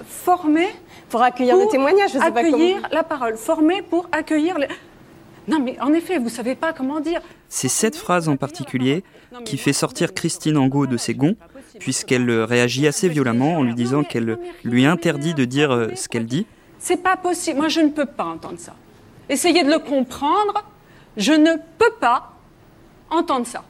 former. 0.07 0.69
Pour 1.09 1.21
accueillir 1.21 1.57
pour 1.57 1.65
des 1.65 1.71
témoignages, 1.73 2.11
je 2.13 2.19
sais 2.21 2.31
pas 2.31 2.39
Accueillir 2.39 2.77
comment. 2.77 2.89
la 2.93 3.03
parole. 3.03 3.37
Former 3.37 3.83
pour 3.83 4.09
accueillir. 4.13 4.57
Les... 4.57 4.69
Non, 5.49 5.59
mais 5.59 5.77
en 5.81 5.93
effet, 5.95 6.19
vous 6.19 6.29
savez 6.29 6.55
pas 6.55 6.73
comment 6.73 7.01
dire. 7.01 7.21
C'est 7.49 7.67
cette 7.67 7.97
phrase 7.97 8.29
en 8.29 8.37
particulier 8.37 9.03
qui 9.45 9.59
fait 9.59 9.73
sortir 9.73 10.15
Christine 10.15 10.57
Angot 10.59 10.87
de 10.87 10.97
ses 10.97 11.15
gonds, 11.15 11.35
puisqu'elle 11.81 12.31
réagit 12.31 12.87
assez 12.87 13.09
violemment 13.09 13.57
en 13.57 13.65
lui 13.65 13.75
disant 13.75 14.05
qu'elle 14.05 14.39
lui 14.63 14.87
interdit 14.87 15.35
de 15.35 15.45
dire 15.45 15.73
euh, 15.73 15.89
ce 15.97 16.09
qu'elle 16.09 16.27
dit. 16.27 16.47
C'est 16.79 17.03
pas 17.03 17.17
possible. 17.17 17.59
Moi, 17.59 17.69
je 17.69 17.81
ne 17.81 17.89
peux 17.89 18.07
pas 18.07 18.27
entendre 18.27 18.61
ça. 18.61 18.77
Essayez 19.29 19.65
de 19.65 19.71
le 19.73 19.81
comprendre. 19.81 20.63
Je 21.17 21.33
ne 21.33 21.57
peux 21.79 21.95
pas 21.99 22.31
entendre 23.11 23.45
ça. 23.45 23.65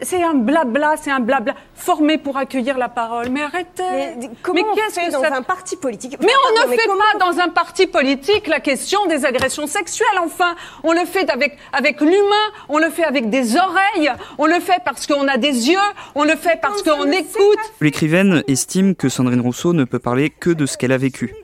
C'est 0.00 0.22
un 0.22 0.32
blabla, 0.34 0.94
c'est 1.00 1.10
un 1.10 1.20
blabla 1.20 1.54
formé 1.74 2.16
pour 2.16 2.38
accueillir 2.38 2.78
la 2.78 2.88
parole. 2.88 3.28
Mais 3.28 3.42
arrêtez. 3.42 3.82
Mais 4.18 4.30
comment 4.42 4.62
on 4.72 4.74
qu'est-ce 4.74 4.98
fait 4.98 5.06
que 5.08 5.12
dans 5.12 5.20
ça- 5.20 5.34
un 5.34 5.42
parti 5.42 5.76
politique? 5.76 6.16
Mais 6.20 6.26
on 6.26 6.54
Pardon, 6.54 6.66
ne 6.66 6.70
mais 6.70 6.76
fait 6.82 6.88
pas 6.88 7.18
dans 7.26 7.38
un 7.40 7.48
parti 7.50 7.86
politique 7.86 8.46
la 8.46 8.60
question 8.60 9.04
des 9.06 9.26
agressions 9.26 9.66
sexuelles. 9.66 10.06
Enfin, 10.24 10.54
on 10.82 10.92
le 10.92 11.04
fait 11.04 11.28
avec 11.30 11.58
avec 11.74 12.00
l'humain, 12.00 12.46
on 12.70 12.78
le 12.78 12.88
fait 12.88 13.04
avec 13.04 13.28
des 13.28 13.56
oreilles, 13.56 14.10
on 14.38 14.46
le 14.46 14.60
fait 14.60 14.80
parce 14.84 15.06
qu'on 15.06 15.28
a 15.28 15.36
des 15.36 15.68
yeux, 15.68 15.76
on 16.14 16.24
le 16.24 16.36
fait 16.36 16.58
parce 16.62 16.82
qu'on 16.82 17.10
écoute. 17.12 17.58
L'écrivaine 17.82 18.42
estime 18.48 18.94
que 18.94 19.08
Sandrine 19.10 19.40
Rousseau 19.42 19.74
ne 19.74 19.84
peut 19.84 19.98
parler 19.98 20.30
que 20.30 20.50
de 20.50 20.64
ce 20.64 20.78
qu'elle 20.78 20.92
a 20.92 20.98
vécu. 20.98 21.34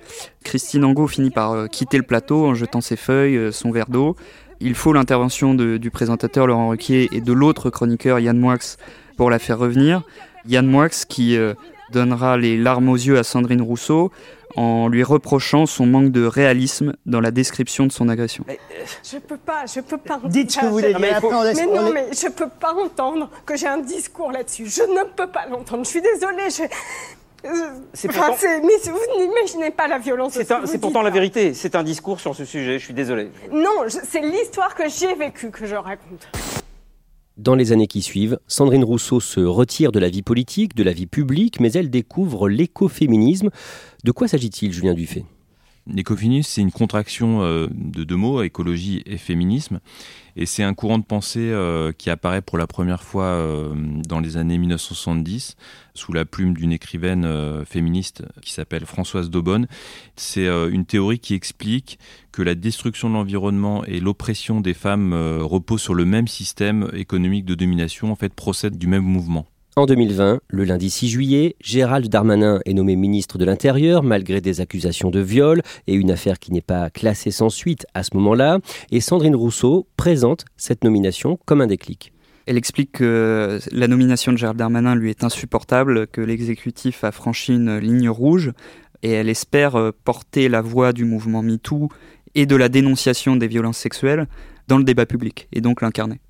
Christine 0.44 0.84
Angot 0.84 1.06
finit 1.06 1.30
par 1.30 1.52
euh, 1.52 1.66
quitter 1.68 1.98
le 1.98 2.02
plateau 2.02 2.46
en 2.46 2.54
jetant 2.54 2.80
ses 2.80 2.96
feuilles, 2.96 3.36
euh, 3.36 3.52
son 3.52 3.70
verre 3.70 3.88
d'eau. 3.88 4.16
Il 4.64 4.75
faut 4.75 4.92
l'intervention 4.92 5.54
de- 5.54 5.76
du 5.76 5.90
présentateur 5.90 6.47
Laurent 6.47 6.69
Ruquier 6.69 7.09
et 7.12 7.21
de 7.21 7.33
l'autre 7.33 7.69
chroniqueur 7.69 8.19
Yann 8.21 8.38
Moix 8.38 8.57
pour 9.16 9.28
la 9.28 9.38
faire 9.38 9.59
revenir. 9.59 10.02
Yann 10.47 10.66
Moix 10.66 10.88
qui 11.09 11.37
euh, 11.37 11.54
donnera 11.92 12.37
les 12.37 12.57
larmes 12.57 12.88
aux 12.88 12.97
yeux 12.97 13.19
à 13.19 13.25
Sandrine 13.25 13.61
Rousseau 13.62 14.11
en 14.54 14.88
lui 14.88 15.02
reprochant 15.02 15.64
son 15.66 15.87
manque 15.87 16.12
de 16.12 16.25
réalisme 16.26 16.95
dans 17.07 17.21
la 17.21 17.31
description 17.31 17.87
de 17.87 17.92
son 17.92 18.09
agression. 18.09 18.45
Je 19.02 19.16
peux 19.19 19.38
pas, 19.38 19.64
je 19.66 19.81
peux 19.81 19.97
pas. 19.99 20.21
Dites 20.26 20.50
ce 20.52 20.61
que 20.61 20.66
vous 20.66 20.73
voulez 20.73 20.95
Mais, 21.00 21.12
mais 21.57 21.66
non, 21.66 21.90
mais 21.92 22.07
je 22.12 22.28
peux 22.28 22.49
pas 22.61 22.75
entendre 22.75 23.31
que 23.47 23.57
j'ai 23.57 23.66
un 23.66 23.78
discours 23.78 24.31
là-dessus. 24.31 24.66
Je 24.66 24.83
ne 24.83 25.04
peux 25.16 25.26
pas 25.28 25.47
l'entendre. 25.50 25.85
Je 25.85 25.90
suis 25.90 26.02
désolée. 26.02 26.50
Je... 26.50 26.62
C'est 27.92 28.08
pourtant- 28.08 28.37
mais 28.42 28.90
vous 28.90 29.18
n'imaginez 29.26 29.70
pas 29.70 29.88
la 29.88 29.99
violence. 29.99 30.34
C'est 30.34 30.44
ce 30.44 30.52
un- 30.52 30.56
que 30.61 30.66
vous 30.66 30.72
c'est 30.72 30.78
pourtant 30.78 31.02
la 31.02 31.11
vérité. 31.11 31.54
C'est 31.54 31.75
un 31.75 31.82
discours 31.82 32.20
sur 32.20 32.34
ce 32.37 32.44
sujet. 32.44 32.78
Je 32.78 32.84
suis 32.84 32.94
désolé. 32.94 33.28
Non, 33.52 33.84
je- 33.87 33.99
c'est 34.08 34.20
l'histoire 34.20 34.75
que 34.75 34.84
j'ai 34.88 35.14
vécue 35.14 35.50
que 35.50 35.66
je 35.66 35.75
raconte. 35.75 36.28
Dans 37.38 37.54
les 37.54 37.72
années 37.72 37.87
qui 37.87 38.02
suivent, 38.02 38.38
Sandrine 38.46 38.84
Rousseau 38.84 39.18
se 39.18 39.40
retire 39.40 39.90
de 39.90 39.99
la 39.99 40.11
vie 40.11 40.22
politique, 40.22 40.75
de 40.76 40.82
la 40.82 40.92
vie 40.92 41.06
publique, 41.06 41.61
mais 41.61 41.72
elle 41.72 41.90
découvre 41.90 42.49
l'écoféminisme. 42.49 43.49
De 44.04 44.12
quoi 44.12 44.28
s'agit-il, 44.28 44.72
Julien 44.72 44.94
Dufay? 44.94 45.25
L'écoféminisme, 45.87 46.49
c'est 46.52 46.61
une 46.61 46.70
contraction 46.70 47.42
euh, 47.42 47.66
de 47.72 48.04
deux 48.04 48.16
mots, 48.16 48.42
écologie 48.42 49.02
et 49.06 49.16
féminisme. 49.16 49.80
Et 50.36 50.46
c'est 50.46 50.62
un 50.62 50.74
courant 50.74 50.98
de 50.98 51.04
pensée 51.04 51.50
euh, 51.50 51.92
qui 51.92 52.08
apparaît 52.10 52.40
pour 52.40 52.56
la 52.56 52.66
première 52.66 53.02
fois 53.02 53.24
euh, 53.24 53.74
dans 54.08 54.20
les 54.20 54.36
années 54.36 54.58
1970 54.58 55.56
sous 55.94 56.12
la 56.12 56.24
plume 56.24 56.54
d'une 56.54 56.72
écrivaine 56.72 57.24
euh, 57.24 57.64
féministe 57.64 58.24
qui 58.40 58.52
s'appelle 58.52 58.86
Françoise 58.86 59.28
Daubonne. 59.28 59.66
C'est 60.16 60.46
une 60.46 60.86
théorie 60.86 61.18
qui 61.18 61.34
explique 61.34 61.98
que 62.32 62.42
la 62.42 62.54
destruction 62.54 63.10
de 63.10 63.14
l'environnement 63.14 63.84
et 63.84 64.00
l'oppression 64.00 64.60
des 64.60 64.74
femmes 64.74 65.12
reposent 65.12 65.82
sur 65.82 65.94
le 65.94 66.04
même 66.04 66.28
système 66.28 66.90
économique 66.94 67.44
de 67.44 67.54
domination, 67.54 68.10
en 68.10 68.16
fait, 68.16 68.32
procèdent 68.32 68.78
du 68.78 68.86
même 68.86 69.04
mouvement. 69.04 69.46
En 69.75 69.87
2020, 69.87 70.41
le 70.49 70.64
lundi 70.64 70.91
6 70.91 71.09
juillet, 71.09 71.57
Gérald 71.62 72.07
Darmanin 72.11 72.61
est 72.67 72.75
nommé 72.75 72.95
ministre 72.95 73.38
de 73.38 73.47
l'Intérieur 73.47 74.02
malgré 74.02 74.43
des 74.43 74.61
accusations 74.61 75.09
de 75.09 75.21
viol 75.21 75.62
et 75.87 75.95
une 75.95 76.11
affaire 76.11 76.38
qui 76.38 76.52
n'est 76.52 76.61
pas 76.61 76.91
classée 76.91 77.31
sans 77.31 77.49
suite 77.49 77.87
à 77.95 78.02
ce 78.02 78.11
moment-là. 78.17 78.59
Et 78.91 79.00
Sandrine 79.00 79.35
Rousseau 79.35 79.87
présente 79.97 80.45
cette 80.59 80.85
nomination 80.85 81.38
comme 81.47 81.62
un 81.62 81.67
déclic. 81.67 82.12
Elle 82.45 82.59
explique 82.59 82.93
que 82.93 83.61
la 83.71 83.88
nomination 83.88 84.33
de 84.33 84.37
Gérald 84.37 84.59
Darmanin 84.59 84.95
lui 84.95 85.09
est 85.09 85.25
insupportable, 85.25 86.07
que 86.07 86.21
l'exécutif 86.21 87.02
a 87.02 87.11
franchi 87.11 87.55
une 87.55 87.79
ligne 87.79 88.11
rouge, 88.11 88.52
et 89.02 89.12
elle 89.12 89.31
espère 89.31 89.93
porter 90.05 90.50
la 90.50 90.61
voix 90.61 90.93
du 90.93 91.07
mouvement 91.07 91.43
MeToo 91.43 91.88
et 92.35 92.45
de 92.45 92.57
la 92.57 92.69
dénonciation 92.69 93.37
des 93.37 93.49
violences 93.49 93.79
sexuelles 93.79 94.26
dans 94.69 94.76
le 94.76 94.85
débat 94.85 95.07
public, 95.07 95.49
et 95.50 95.62
donc 95.62 95.81
l'incarner. 95.81 96.21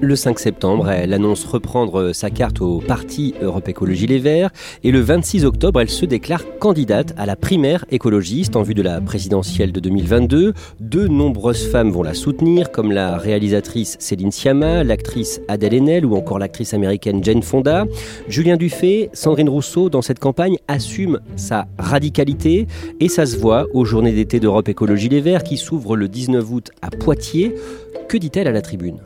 Le 0.00 0.16
5 0.16 0.38
septembre, 0.38 0.90
elle 0.90 1.14
annonce 1.14 1.44
reprendre 1.44 2.12
sa 2.12 2.28
carte 2.28 2.60
au 2.60 2.80
parti 2.80 3.34
Europe 3.40 3.68
Écologie 3.68 4.06
Les 4.06 4.18
Verts 4.18 4.50
et 4.82 4.90
le 4.90 5.00
26 5.00 5.44
octobre, 5.44 5.80
elle 5.80 5.88
se 5.88 6.04
déclare 6.04 6.42
candidate 6.58 7.14
à 7.16 7.26
la 7.26 7.36
primaire 7.36 7.86
écologiste 7.90 8.56
en 8.56 8.62
vue 8.62 8.74
de 8.74 8.82
la 8.82 9.00
présidentielle 9.00 9.72
de 9.72 9.80
2022. 9.80 10.52
De 10.80 11.08
nombreuses 11.08 11.68
femmes 11.68 11.90
vont 11.90 12.02
la 12.02 12.12
soutenir, 12.12 12.70
comme 12.70 12.92
la 12.92 13.16
réalisatrice 13.16 13.96
Céline 14.00 14.32
Sciamma, 14.32 14.84
l'actrice 14.84 15.40
Adèle 15.48 15.74
Haenel 15.74 16.04
ou 16.04 16.16
encore 16.16 16.38
l'actrice 16.38 16.74
américaine 16.74 17.22
Jane 17.22 17.42
Fonda. 17.42 17.86
Julien 18.28 18.56
Dufay, 18.56 19.10
Sandrine 19.12 19.48
Rousseau, 19.48 19.88
dans 19.90 20.02
cette 20.02 20.18
campagne, 20.18 20.56
assume 20.68 21.20
sa 21.36 21.66
radicalité 21.78 22.66
et 23.00 23.08
ça 23.08 23.26
se 23.26 23.38
voit 23.38 23.66
aux 23.72 23.84
journées 23.84 24.12
d'été 24.12 24.40
d'Europe 24.40 24.68
Écologie 24.68 25.08
Les 25.08 25.20
Verts 25.20 25.44
qui 25.44 25.56
s'ouvrent 25.56 25.96
le 25.96 26.08
19 26.08 26.50
août 26.50 26.70
à 26.82 26.90
Poitiers. 26.90 27.54
Que 28.08 28.18
dit-elle 28.18 28.48
à 28.48 28.52
la 28.52 28.60
tribune? 28.60 28.98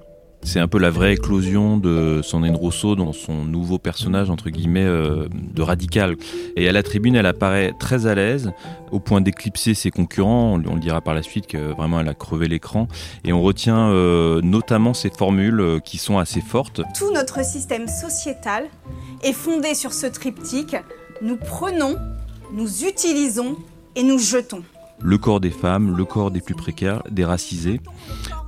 C'est 0.49 0.61
un 0.61 0.67
peu 0.67 0.79
la 0.79 0.89
vraie 0.89 1.13
éclosion 1.13 1.77
de 1.77 2.23
Sandrine 2.23 2.57
Rousseau 2.57 2.97
dans 2.97 3.13
son 3.13 3.45
nouveau 3.45 3.79
personnage, 3.79 4.31
entre 4.31 4.49
guillemets, 4.49 4.87
euh, 4.87 5.29
de 5.31 5.61
radical. 5.61 6.17
Et 6.57 6.67
à 6.67 6.73
la 6.73 6.83
tribune, 6.83 7.17
elle 7.17 7.27
apparaît 7.27 7.75
très 7.79 8.07
à 8.07 8.15
l'aise, 8.15 8.51
au 8.91 8.99
point 8.99 9.21
d'éclipser 9.21 9.75
ses 9.75 9.91
concurrents. 9.91 10.55
On, 10.55 10.75
le 10.75 10.81
dira 10.81 11.03
par 11.03 11.13
la 11.13 11.23
suite 11.23 11.49
que 11.49 11.75
vraiment 11.75 12.01
elle 12.01 12.09
a 12.09 12.15
crevé 12.15 12.49
l'écran. 12.49 12.89
Et 13.25 13.35
on 13.35 13.43
retient 13.43 13.91
euh, 13.91 14.41
notamment 14.41 14.95
ces 14.95 15.11
formules 15.11 15.61
euh, 15.61 15.81
qui 15.81 15.99
sont 15.99 16.17
assez 16.17 16.41
fortes. 16.41 16.81
Tout 16.99 17.13
notre 17.13 17.45
système 17.45 17.87
sociétal 17.87 18.69
est 19.23 19.35
fondé 19.35 19.75
sur 19.75 19.93
ce 19.93 20.07
triptyque. 20.07 20.77
Nous 21.21 21.37
prenons, 21.37 21.97
nous 22.55 22.87
utilisons 22.87 23.55
et 23.97 24.03
nous 24.03 24.19
jetons. 24.19 24.63
Le 25.01 25.19
corps 25.19 25.41
des 25.41 25.51
femmes, 25.51 25.97
le 25.97 26.05
corps 26.05 26.31
des 26.31 26.41
plus 26.41 26.55
précaires, 26.55 27.03
des 27.11 27.25
racisés. 27.25 27.81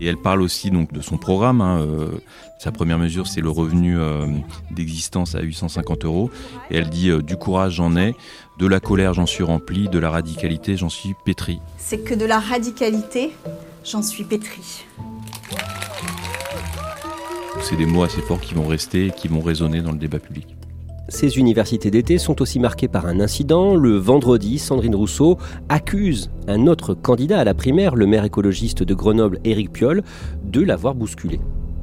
Et 0.00 0.06
elle 0.06 0.16
parle 0.16 0.42
aussi 0.42 0.70
donc 0.70 0.92
de 0.92 1.00
son 1.00 1.16
programme. 1.18 1.60
hein, 1.60 1.80
euh, 1.80 2.18
sa 2.58 2.72
première 2.72 2.98
mesure, 2.98 3.26
c'est 3.26 3.40
le 3.40 3.50
revenu 3.50 3.98
euh, 3.98 4.26
d'existence 4.70 5.34
à 5.34 5.40
850 5.40 6.04
euros. 6.04 6.30
Et 6.70 6.76
elle 6.76 6.90
dit 6.90 7.10
euh, 7.10 7.22
du 7.22 7.36
courage, 7.36 7.74
j'en 7.74 7.96
ai, 7.96 8.14
de 8.58 8.66
la 8.66 8.80
colère, 8.80 9.14
j'en 9.14 9.26
suis 9.26 9.44
rempli, 9.44 9.88
de 9.88 9.98
la 9.98 10.10
radicalité, 10.10 10.76
j'en 10.76 10.88
suis 10.88 11.14
pétri. 11.24 11.60
C'est 11.78 12.04
que 12.04 12.14
de 12.14 12.24
la 12.24 12.38
radicalité, 12.38 13.32
j'en 13.84 14.02
suis 14.02 14.24
pétrie. 14.24 14.84
C'est 17.62 17.76
des 17.76 17.86
mots 17.86 18.02
assez 18.02 18.22
forts 18.22 18.40
qui 18.40 18.54
vont 18.54 18.66
rester 18.66 19.06
et 19.06 19.10
qui 19.10 19.28
vont 19.28 19.40
résonner 19.40 19.82
dans 19.82 19.92
le 19.92 19.98
débat 19.98 20.18
public. 20.18 20.56
Ces 21.10 21.38
universités 21.38 21.90
d'été 21.90 22.18
sont 22.18 22.40
aussi 22.40 22.60
marquées 22.60 22.86
par 22.86 23.06
un 23.06 23.18
incident. 23.18 23.74
Le 23.74 23.96
vendredi, 23.96 24.60
Sandrine 24.60 24.94
Rousseau 24.94 25.38
accuse 25.68 26.30
un 26.46 26.68
autre 26.68 26.94
candidat 26.94 27.40
à 27.40 27.44
la 27.44 27.52
primaire, 27.52 27.96
le 27.96 28.06
maire 28.06 28.24
écologiste 28.24 28.84
de 28.84 28.94
Grenoble, 28.94 29.40
Éric 29.44 29.72
Piolle, 29.72 30.02
de 30.44 30.62
l'avoir 30.62 30.94
bousculé. 30.94 31.40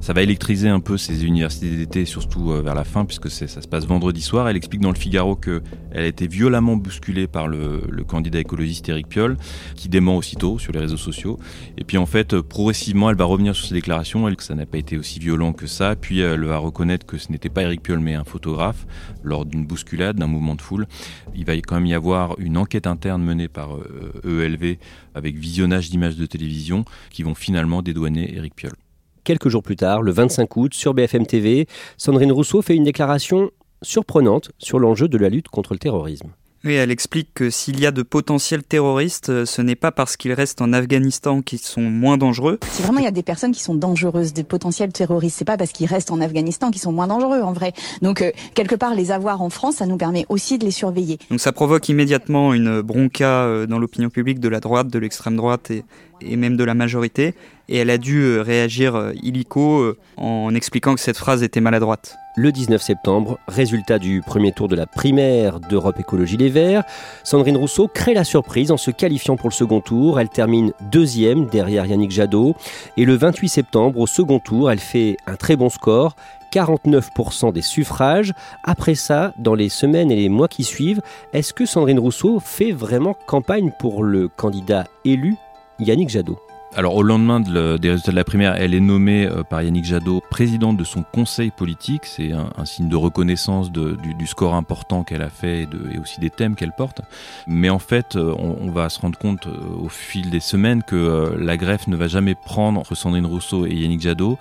Ça 0.08 0.14
va 0.14 0.22
électriser 0.22 0.70
un 0.70 0.80
peu 0.80 0.98
ces 0.98 1.26
universités 1.26 1.70
d'été, 1.70 2.06
surtout 2.06 2.54
euh, 2.54 2.62
vers 2.62 2.76
la 2.76 2.86
fin, 2.86 3.04
puisque 3.04 3.30
ça 3.30 3.46
se 3.46 3.68
passe 3.68 3.86
vendredi 3.86 4.22
soir. 4.22 4.48
Elle 4.48 4.56
explique 4.56 4.80
dans 4.80 4.94
le 4.94 4.98
Figaro 4.98 5.36
qu'elle 5.36 5.62
a 5.94 6.06
été 6.06 6.28
violemment 6.28 6.78
bousculée 6.78 7.28
par 7.28 7.50
le, 7.50 7.82
candidat 8.08 8.40
écologiste 8.40 8.88
Éric 8.88 9.10
Piolle, 9.10 9.36
qui 9.76 9.90
dément 9.90 10.16
aussitôt 10.16 10.60
sur 10.60 10.72
les 10.72 10.80
réseaux 10.80 10.96
sociaux. 10.96 11.38
Et 11.78 11.84
puis 11.84 11.98
en 11.98 12.06
fait, 12.06 12.34
euh, 12.34 12.42
progressivement, 12.42 13.10
elle 13.10 13.18
va 13.18 13.26
revenir 13.26 13.54
sur 13.54 13.68
ses 13.68 13.74
déclarations, 13.74 14.26
elle, 14.30 14.38
que 14.38 14.44
ça 14.44 14.56
n'a 14.56 14.66
pas 14.66 14.78
été 14.78 14.98
aussi 14.98 15.20
violent 15.20 15.52
que 15.52 15.68
ça. 15.68 15.98
Puis 15.98 16.22
elle 16.22 16.46
va 16.46 16.58
reconnaître 16.58 17.06
que 17.06 17.18
ce 17.18 17.30
n'était 17.30 17.50
pas 17.50 17.64
Éric 17.64 17.84
Piolle, 17.84 18.00
mais 18.00 18.14
un 18.14 18.24
photographe, 18.24 18.88
lors 19.26 19.46
d'une 19.46 19.66
bousculade, 19.66 20.16
d'un 20.16 20.28
mouvement 20.28 20.56
de 20.56 20.62
foule. 20.62 20.88
Il 21.36 21.44
va 21.44 21.52
quand 21.58 21.76
même 21.76 21.86
y 21.86 21.94
avoir 21.94 22.40
une 22.40 22.56
enquête 22.56 22.88
interne 22.88 23.22
menée 23.24 23.50
par 23.50 23.76
euh, 23.76 24.22
EELV, 24.24 24.78
avec 25.16 25.36
visionnage 25.36 25.90
d'images 25.90 26.16
de 26.16 26.26
télévision, 26.26 26.86
qui 27.10 27.24
vont 27.24 27.36
finalement 27.36 27.82
dédouaner 27.82 28.34
Éric 28.34 28.56
Piolle. 28.56 28.87
Quelques 29.28 29.50
jours 29.50 29.62
plus 29.62 29.76
tard, 29.76 30.04
le 30.04 30.14
25 30.14 30.56
août, 30.56 30.74
sur 30.74 30.94
BFM 30.94 31.26
TV, 31.26 31.68
Sandrine 31.98 32.32
Rousseau 32.32 32.62
fait 32.62 32.76
une 32.76 32.86
déclaration 32.86 33.52
surprenante 33.82 34.52
sur 34.58 34.80
l'enjeu 34.80 35.10
de 35.10 35.18
la 35.18 35.28
lutte 35.28 35.50
contre 35.50 35.74
le 35.74 35.80
terrorisme. 35.80 36.30
Oui, 36.64 36.74
elle 36.74 36.92
explique 36.92 37.34
que 37.34 37.50
s'il 37.50 37.80
y 37.80 37.86
a 37.86 37.92
de 37.92 38.02
potentiels 38.02 38.64
terroristes, 38.64 39.30
euh, 39.30 39.46
ce 39.46 39.62
n'est 39.62 39.76
pas 39.76 39.92
parce 39.92 40.18
qu'ils 40.18 40.34
restent 40.34 40.62
en 40.62 40.74
Afghanistan 40.74 41.42
qu'ils 41.42 41.60
sont 41.60 41.82
moins 41.82 42.18
dangereux. 42.18 42.58
Si 42.72 42.82
vraiment 42.82 43.00
il 43.00 43.04
y 43.04 43.08
a 43.08 43.12
des 43.12 43.22
personnes 43.22 43.52
qui 43.52 43.62
sont 43.62 43.76
dangereuses, 43.76 44.34
des 44.34 44.44
potentiels 44.44 44.92
terroristes, 44.92 45.38
c'est 45.38 45.46
pas 45.46 45.56
parce 45.56 45.72
qu'ils 45.72 45.88
restent 45.88 46.12
en 46.12 46.20
Afghanistan 46.20 46.72
qu'ils 46.72 46.82
sont 46.82 46.92
moins 46.92 47.08
dangereux 47.08 47.42
en 47.42 47.54
vrai. 47.54 47.74
Donc 48.02 48.22
euh, 48.22 48.32
quelque 48.56 48.76
part 48.76 48.96
les 48.96 49.12
avoir 49.12 49.42
en 49.42 49.50
France, 49.50 49.76
ça 49.76 49.86
nous 49.86 49.98
permet 49.98 50.26
aussi 50.30 50.58
de 50.58 50.66
les 50.66 50.72
surveiller. 50.72 51.20
Donc 51.30 51.40
ça 51.40 51.52
provoque 51.52 51.90
immédiatement 51.90 52.54
une 52.54 52.82
bronca 52.82 53.44
euh, 53.44 53.68
dans 53.68 53.78
l'opinion 53.78 54.10
publique 54.10 54.40
de 54.40 54.50
la 54.50 54.60
droite, 54.60 54.88
de 54.88 55.00
l'extrême 55.00 55.36
droite 55.36 55.70
et, 55.70 55.84
et 56.22 56.36
même 56.36 56.58
de 56.58 56.64
la 56.64 56.74
majorité. 56.74 57.34
et 57.70 57.78
elle 57.78 57.90
a 57.90 57.98
dû 57.98 58.40
réagir 58.40 59.12
illico 59.22 59.96
en 60.16 60.56
expliquant 60.56 60.96
que 60.96 61.02
cette 61.02 61.18
phrase 61.18 61.44
était 61.44 61.62
maladroite 61.62 62.18
le 62.38 62.52
19 62.52 62.80
septembre, 62.80 63.40
résultat 63.48 63.98
du 63.98 64.22
premier 64.22 64.52
tour 64.52 64.68
de 64.68 64.76
la 64.76 64.86
primaire 64.86 65.60
d'Europe 65.60 66.00
Écologie 66.00 66.38
Les 66.38 66.50
Verts. 66.50 66.84
Sandrine 67.24 67.58
Rousseau 67.58 67.88
crée 67.88 68.14
la 68.14 68.24
surprise 68.24 68.72
en 68.72 68.78
se 68.78 68.92
qualifiant 68.92 69.38
pour 69.38 69.50
le 69.50 69.56
second 69.56 69.82
tour. 69.82 70.20
Elle 70.20 70.30
termine 70.30 70.72
deuxième 70.92 71.48
derrière 71.48 71.88
Yannick 71.88 72.12
Jadot. 72.12 72.56
Et 72.96 73.06
le 73.06 73.16
28 73.16 73.50
septembre, 73.50 74.00
au 74.00 74.06
second 74.06 74.38
tour, 74.38 74.70
elle 74.70 74.80
fait 74.80 75.18
un 75.26 75.36
très 75.36 75.56
bon 75.56 75.70
score. 75.70 76.16
49% 76.54 77.52
des 77.52 77.64
suffrages. 77.64 78.34
Après 78.64 78.96
ça, 78.96 79.34
dans 79.40 79.56
les 79.56 79.68
semaines 79.68 80.12
et 80.12 80.16
les 80.16 80.30
mois 80.30 80.48
qui 80.48 80.64
suivent, 80.64 81.02
est-ce 81.34 81.54
que 81.54 81.66
Sandrine 81.66 82.00
Rousseau 82.00 82.40
fait 82.40 82.72
vraiment 82.72 83.16
campagne 83.26 83.72
pour 83.80 84.04
le 84.04 84.28
candidat 84.28 84.86
élu 85.04 85.36
Yannick 85.80 86.10
Jadot 86.10 86.40
alors 86.76 86.96
au 86.96 87.02
lendemain 87.02 87.40
des 87.40 87.90
résultats 87.90 88.12
de 88.12 88.16
la 88.16 88.24
primaire, 88.24 88.56
elle 88.56 88.74
est 88.74 88.82
nommée 88.82 89.26
euh, 89.26 89.42
par 89.42 89.64
Yannick 89.64 89.86
Jadot 89.86 90.22
présidente 90.30 90.78
de 90.78 90.84
son 90.84 91.02
conseil 91.02 91.50
politique. 91.50 92.06
C'est 92.06 92.34
un, 92.34 92.66
signe 92.66 92.90
de 92.90 92.96
reconnaissance 92.96 93.72
du, 93.72 94.28
score 94.28 94.54
important 94.54 95.04
qu'elle 95.04 95.22
a 95.22 95.30
fait 95.30 95.64
et, 95.64 95.98
aussi 95.98 96.20
des 96.20 96.30
thèmes 96.30 96.56
qu'elle 96.56 96.74
porte. 96.74 97.02
Mais 97.48 97.70
en 97.70 97.80
fait, 97.80 98.16
euh, 98.16 98.36
on, 98.38 98.70
va 98.70 98.90
se 98.90 99.00
rendre 99.00 99.18
compte 99.18 99.48
euh, 99.48 99.58
au 99.82 99.88
fil 99.88 100.30
des 100.30 100.42
semaines 100.42 100.84
que 100.84 101.36
la 101.40 101.58
greffe 101.58 101.88
ne 101.88 101.96
va 101.96 102.08
jamais 102.08 102.36
prendre 102.36 102.80
entre 102.80 102.94
Sandrine 102.94 103.26
Rousseau 103.26 103.66
et 103.66 103.74
Yannick 103.74 104.02
Jadot, 104.02 104.38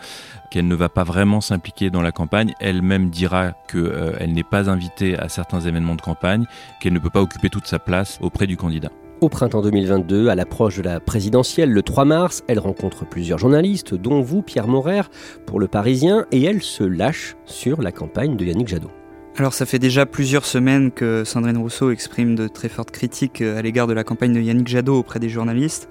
qu'elle 0.50 0.66
ne 0.66 0.74
va 0.74 0.88
pas 0.88 1.04
vraiment 1.04 1.40
s'impliquer 1.40 1.90
dans 1.90 2.02
la 2.02 2.12
campagne. 2.12 2.54
Elle-même 2.60 3.08
dira 3.08 3.52
qu'elle 3.68 4.32
n'est 4.32 4.42
pas 4.42 4.68
invitée 4.68 5.16
à 5.16 5.28
certains 5.28 5.60
événements 5.60 5.94
de 5.94 6.02
campagne, 6.02 6.44
qu'elle 6.80 6.92
ne 6.92 6.98
peut 6.98 7.08
pas 7.08 7.22
occuper 7.22 7.50
toute 7.50 7.66
sa 7.66 7.78
place 7.78 8.18
auprès 8.20 8.46
du 8.46 8.56
candidat. 8.56 8.90
Au 9.22 9.30
printemps 9.30 9.62
2022, 9.62 10.28
à 10.28 10.34
l'approche 10.34 10.76
de 10.76 10.82
la 10.82 11.00
présidentielle, 11.00 11.70
le 11.70 11.80
3 11.80 12.04
mars, 12.04 12.44
elle 12.48 12.58
rencontre 12.58 13.06
plusieurs 13.06 13.38
journalistes, 13.38 13.94
dont 13.94 14.20
vous, 14.20 14.42
Pierre 14.42 14.68
Morer, 14.68 15.00
pour 15.46 15.58
Le 15.58 15.68
Parisien, 15.68 16.26
et 16.32 16.44
elle 16.44 16.60
se 16.60 16.84
lâche 16.84 17.34
sur 17.46 17.80
la 17.80 17.92
campagne 17.92 18.36
de 18.36 18.44
Yannick 18.44 18.68
Jadot. 18.68 18.90
Alors 19.38 19.54
ça 19.54 19.64
fait 19.64 19.78
déjà 19.78 20.04
plusieurs 20.04 20.44
semaines 20.44 20.90
que 20.90 21.24
Sandrine 21.24 21.56
Rousseau 21.56 21.90
exprime 21.92 22.34
de 22.34 22.46
très 22.46 22.68
fortes 22.68 22.90
critiques 22.90 23.40
à 23.40 23.62
l'égard 23.62 23.86
de 23.86 23.94
la 23.94 24.04
campagne 24.04 24.34
de 24.34 24.40
Yannick 24.40 24.68
Jadot 24.68 24.98
auprès 24.98 25.18
des 25.18 25.30
journalistes. 25.30 25.88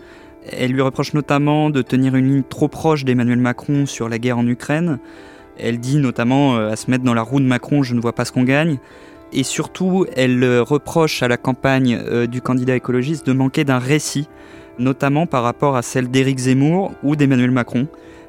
Elle 0.52 0.72
lui 0.72 0.82
reproche 0.82 1.16
notamment 1.16 1.72
de 1.72 1.82
tenir 1.82 2.16
une 2.16 2.28
ligne 2.28 2.44
trop 2.44 2.68
proche 2.68 3.06
d'Emmanuel 3.06 3.40
Macron 3.40 3.88
sur 3.88 4.08
la 4.08 4.20
guerre 4.20 4.38
en 4.38 4.46
Ukraine. 4.46 5.00
Elle 5.58 5.80
dit 5.80 5.98
notamment 5.98 6.58
euh, 6.58 6.70
à 6.70 6.76
se 6.76 6.92
mettre 6.92 7.04
dans 7.04 7.16
la 7.16 7.24
roue 7.24 7.40
de 7.40 7.46
Macron, 7.46 7.82
je 7.82 7.96
ne 7.96 8.02
vois 8.02 8.14
pas 8.14 8.26
ce 8.26 8.32
qu'on 8.32 8.44
gagne 8.44 8.78
et 9.34 9.44
surtout 9.44 10.06
elle 10.16 10.60
reproche 10.60 11.24
à 11.24 11.28
la 11.28 11.38
campagne 11.38 12.00
euh, 12.06 12.28
du 12.28 12.42
candidat 12.42 12.76
écologiste 12.76 13.26
de 13.26 13.34
manquer 13.34 13.64
d'un 13.64 13.80
récit, 13.80 14.28
notamment 14.80 15.26
par 15.26 15.44
rapport 15.44 15.76
à 15.76 15.82
celle 15.82 16.10
d'Éric 16.10 16.40
Zemmour 16.40 16.94
ou 17.04 17.16
d'Emmanuel 17.16 17.52
Macron. 17.52 17.88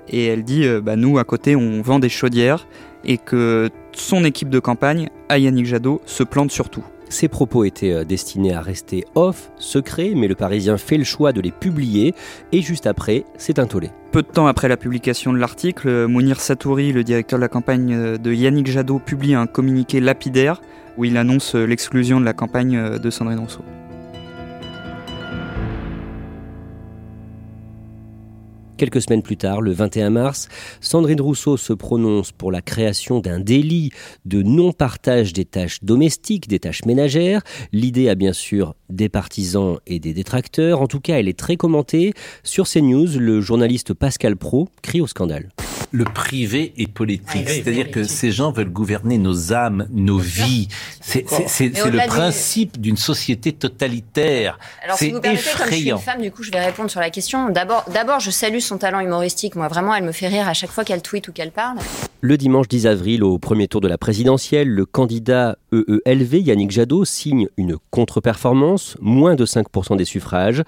Et 0.09 0.27
elle 0.27 0.45
dit, 0.45 0.67
euh, 0.67 0.81
bah, 0.81 0.97
nous 0.97 1.19
à 1.19 1.25
côté 1.25 1.57
on 1.57 1.83
vend 1.83 1.99
des 1.99 2.09
chaudières 2.09 2.67
et 3.05 3.19
que 3.19 3.71
son 3.93 4.25
équipe 4.25 4.51
de 4.51 4.59
campagne, 4.59 5.09
à 5.29 5.39
Yannick 5.39 5.67
Jadot, 5.67 6.01
se 6.07 6.23
plante 6.23 6.51
surtout. 6.51 6.85
Ces 7.09 7.29
propos 7.29 7.65
étaient 7.65 7.93
euh, 7.93 8.05
destinés 8.05 8.55
à 8.55 8.61
rester 8.61 9.05
off, 9.15 9.51
secrets, 9.59 10.13
mais 10.17 10.29
le 10.29 10.35
Parisien 10.35 10.77
fait 10.77 10.99
le 10.99 11.05
choix 11.05 11.33
de 11.33 11.41
les 11.41 11.53
publier 11.53 12.15
et 12.53 12.63
juste 12.63 12.87
après, 12.87 13.25
c'est 13.37 13.59
un 13.59 13.67
tollé. 13.67 13.91
Peu 14.13 14.23
de 14.23 14.29
temps 14.29 14.47
après 14.47 14.69
la 14.69 14.77
publication 14.77 15.33
de 15.33 15.39
l'article, 15.39 16.07
Mounir 16.07 16.41
Satouri, 16.41 16.93
le 16.93 17.05
directeur 17.05 17.39
de 17.39 17.43
la 17.43 17.49
campagne 17.49 18.17
de 18.17 18.33
Yannick 18.33 18.67
Jadot, 18.67 18.99
publie 18.99 19.35
un 19.35 19.47
communiqué 19.47 20.01
lapidaire 20.01 20.61
où 20.97 21.05
il 21.05 21.17
annonce 21.17 21.55
euh, 21.55 21.67
l'exclusion 21.67 22.21
de 22.21 22.25
la 22.25 22.33
campagne 22.33 22.77
euh, 22.77 22.99
de 22.99 23.11
Sandrine 23.11 23.39
Rousseau. 23.39 23.63
Quelques 28.77 29.01
semaines 29.01 29.23
plus 29.23 29.39
tard, 29.39 29.63
le 29.63 29.73
21 29.73 30.11
mars, 30.11 30.49
Sandrine 30.83 31.21
Rousseau 31.21 31.57
se 31.57 31.73
prononce 31.73 32.31
pour 32.33 32.53
la 32.53 32.61
création 32.61 33.21
d'un 33.21 33.41
délit 33.41 33.91
de 34.27 34.43
non-partage 34.43 35.33
des 35.33 35.47
tâches 35.47 35.83
domestiques, 35.83 36.47
des 36.47 36.59
tâches 36.59 36.85
ménagères. 36.85 37.41
L'idée 37.73 38.11
a 38.11 38.15
bien 38.15 38.35
sûr 38.35 38.75
des 38.91 39.09
partisans 39.09 39.79
et 39.87 39.99
des 39.99 40.13
détracteurs. 40.13 40.83
En 40.83 40.89
tout 40.89 41.01
cas, 41.01 41.19
elle 41.19 41.29
est 41.29 41.39
très 41.39 41.57
commentée. 41.57 42.13
Sur 42.45 42.69
CNews, 42.69 43.19
le 43.19 43.41
journaliste 43.41 43.95
Pascal 43.95 44.37
Pro 44.37 44.69
crie 44.83 45.01
au 45.01 45.07
scandale 45.07 45.49
le 45.93 46.05
privé 46.05 46.75
est 46.77 46.93
politique. 46.93 47.49
C'est-à-dire 47.49 47.91
que 47.91 48.05
ces 48.05 48.31
gens 48.31 48.53
veulent 48.53 48.71
gouverner 48.71 49.19
nos 49.19 49.53
âmes, 49.53 49.87
nos 49.91 50.19
vies. 50.19 50.69
C'est 51.01 51.23
le 51.23 52.07
principe 52.07 52.81
d'une 52.81 52.97
société 52.97 53.53
totalitaire. 53.53 54.59
Alors, 54.83 54.99
si 54.99 55.11
vous 55.11 55.21
permettez, 55.21 55.45
comme 55.57 55.71
je 55.71 55.75
suis 55.75 55.91
une 55.91 55.99
femme, 55.99 56.23
du 56.23 56.31
coup, 56.31 56.43
je 56.43 56.51
vais 56.51 56.65
répondre 56.65 56.91
sur 56.91 57.01
la 57.01 57.11
question. 57.11 57.51
D'abord, 57.51 58.21
je 58.21 58.31
salue 58.31 58.59
son 58.67 58.79
talent 58.79 59.01
humoristique. 59.01 59.55
Moi, 59.55 59.69
vraiment, 59.69 59.95
elle 59.95 60.05
me 60.05 60.13
fait 60.13 60.29
rire 60.29 60.49
à 60.49 60.55
chaque 60.55 60.71
fois 60.71 60.85
qu'elle 60.85 61.03
tweet 61.03 61.29
ou 61.29 61.33
qu'elle 61.33 61.53
parle. 61.53 61.79
Le 62.21 62.37
dimanche 62.37 62.69
10 62.69 62.87
avril, 62.87 63.23
au 63.23 63.39
premier 63.39 63.69
tour 63.69 63.81
de 63.81 63.89
la 63.89 63.99
présidentielle, 63.99 64.69
le 64.69 64.85
candidat 64.85 65.57
EELV, 65.73 66.41
Yannick 66.41 66.71
Jadot, 66.71 67.05
signe 67.05 67.47
une 67.57 67.77
contre-performance, 67.91 68.97
moins 69.01 69.37
de 69.37 69.47
5% 69.47 69.97
des 69.97 70.05
suffrages. 70.05 70.63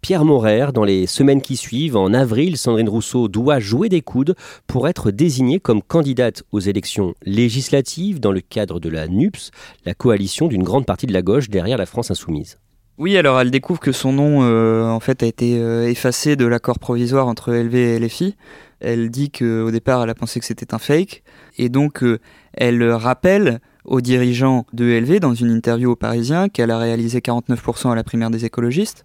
Pierre 0.00 0.24
Morer, 0.24 0.72
dans 0.72 0.84
les 0.84 1.06
semaines 1.06 1.42
qui 1.42 1.56
suivent, 1.56 1.96
en 1.96 2.12
avril, 2.12 2.56
Sandrine 2.56 2.88
Rousseau 2.88 3.28
doit 3.28 3.60
jouer 3.60 3.88
des 3.88 4.00
coudes 4.02 4.34
pour 4.66 4.88
être 4.88 5.10
désignée 5.10 5.60
comme 5.60 5.82
candidate 5.82 6.42
aux 6.52 6.60
élections 6.60 7.14
législatives 7.22 8.18
dans 8.18 8.32
le 8.32 8.40
cadre 8.40 8.80
de 8.80 8.88
la 8.88 9.06
NUPS, 9.06 9.50
la 9.84 9.94
coalition 9.94 10.48
d'une 10.48 10.64
grande 10.64 10.86
partie 10.86 11.06
de 11.06 11.12
la 11.12 11.22
gauche 11.22 11.48
derrière 11.48 11.78
la 11.78 11.86
France 11.86 12.10
insoumise. 12.10 12.58
Oui, 12.96 13.16
alors 13.16 13.40
elle 13.40 13.50
découvre 13.50 13.80
que 13.80 13.90
son 13.90 14.12
nom 14.12 14.44
euh, 14.44 14.84
en 14.86 15.00
fait 15.00 15.24
a 15.24 15.26
été 15.26 15.58
euh, 15.58 15.88
effacé 15.88 16.36
de 16.36 16.46
l'accord 16.46 16.78
provisoire 16.78 17.26
entre 17.26 17.52
LV 17.52 17.74
et 17.74 17.98
LFI. 17.98 18.36
Elle 18.78 19.10
dit 19.10 19.30
qu'au 19.30 19.72
départ 19.72 20.04
elle 20.04 20.10
a 20.10 20.14
pensé 20.14 20.38
que 20.38 20.46
c'était 20.46 20.74
un 20.74 20.78
fake 20.78 21.24
et 21.58 21.68
donc 21.68 22.04
euh, 22.04 22.20
elle 22.52 22.88
rappelle 22.92 23.60
aux 23.84 24.00
dirigeants 24.00 24.64
de 24.72 24.84
LV 24.84 25.18
dans 25.18 25.34
une 25.34 25.50
interview 25.50 25.90
au 25.90 25.96
Parisien 25.96 26.48
qu'elle 26.48 26.70
a 26.70 26.78
réalisé 26.78 27.18
49% 27.18 27.90
à 27.90 27.96
la 27.96 28.04
primaire 28.04 28.30
des 28.30 28.44
écologistes. 28.44 29.04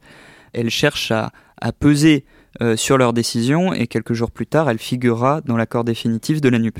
Elle 0.53 0.69
cherche 0.69 1.11
à, 1.11 1.31
peser 1.79 2.25
sur 2.75 2.97
leur 2.97 3.13
décision 3.13 3.73
et 3.73 3.87
quelques 3.87 4.13
jours 4.13 4.31
plus 4.31 4.47
tard, 4.47 4.69
elle 4.69 4.79
figurera 4.79 5.41
dans 5.41 5.57
l'accord 5.57 5.83
définitif 5.83 6.41
de 6.41 6.49
la 6.49 6.57
NUP. 6.57 6.79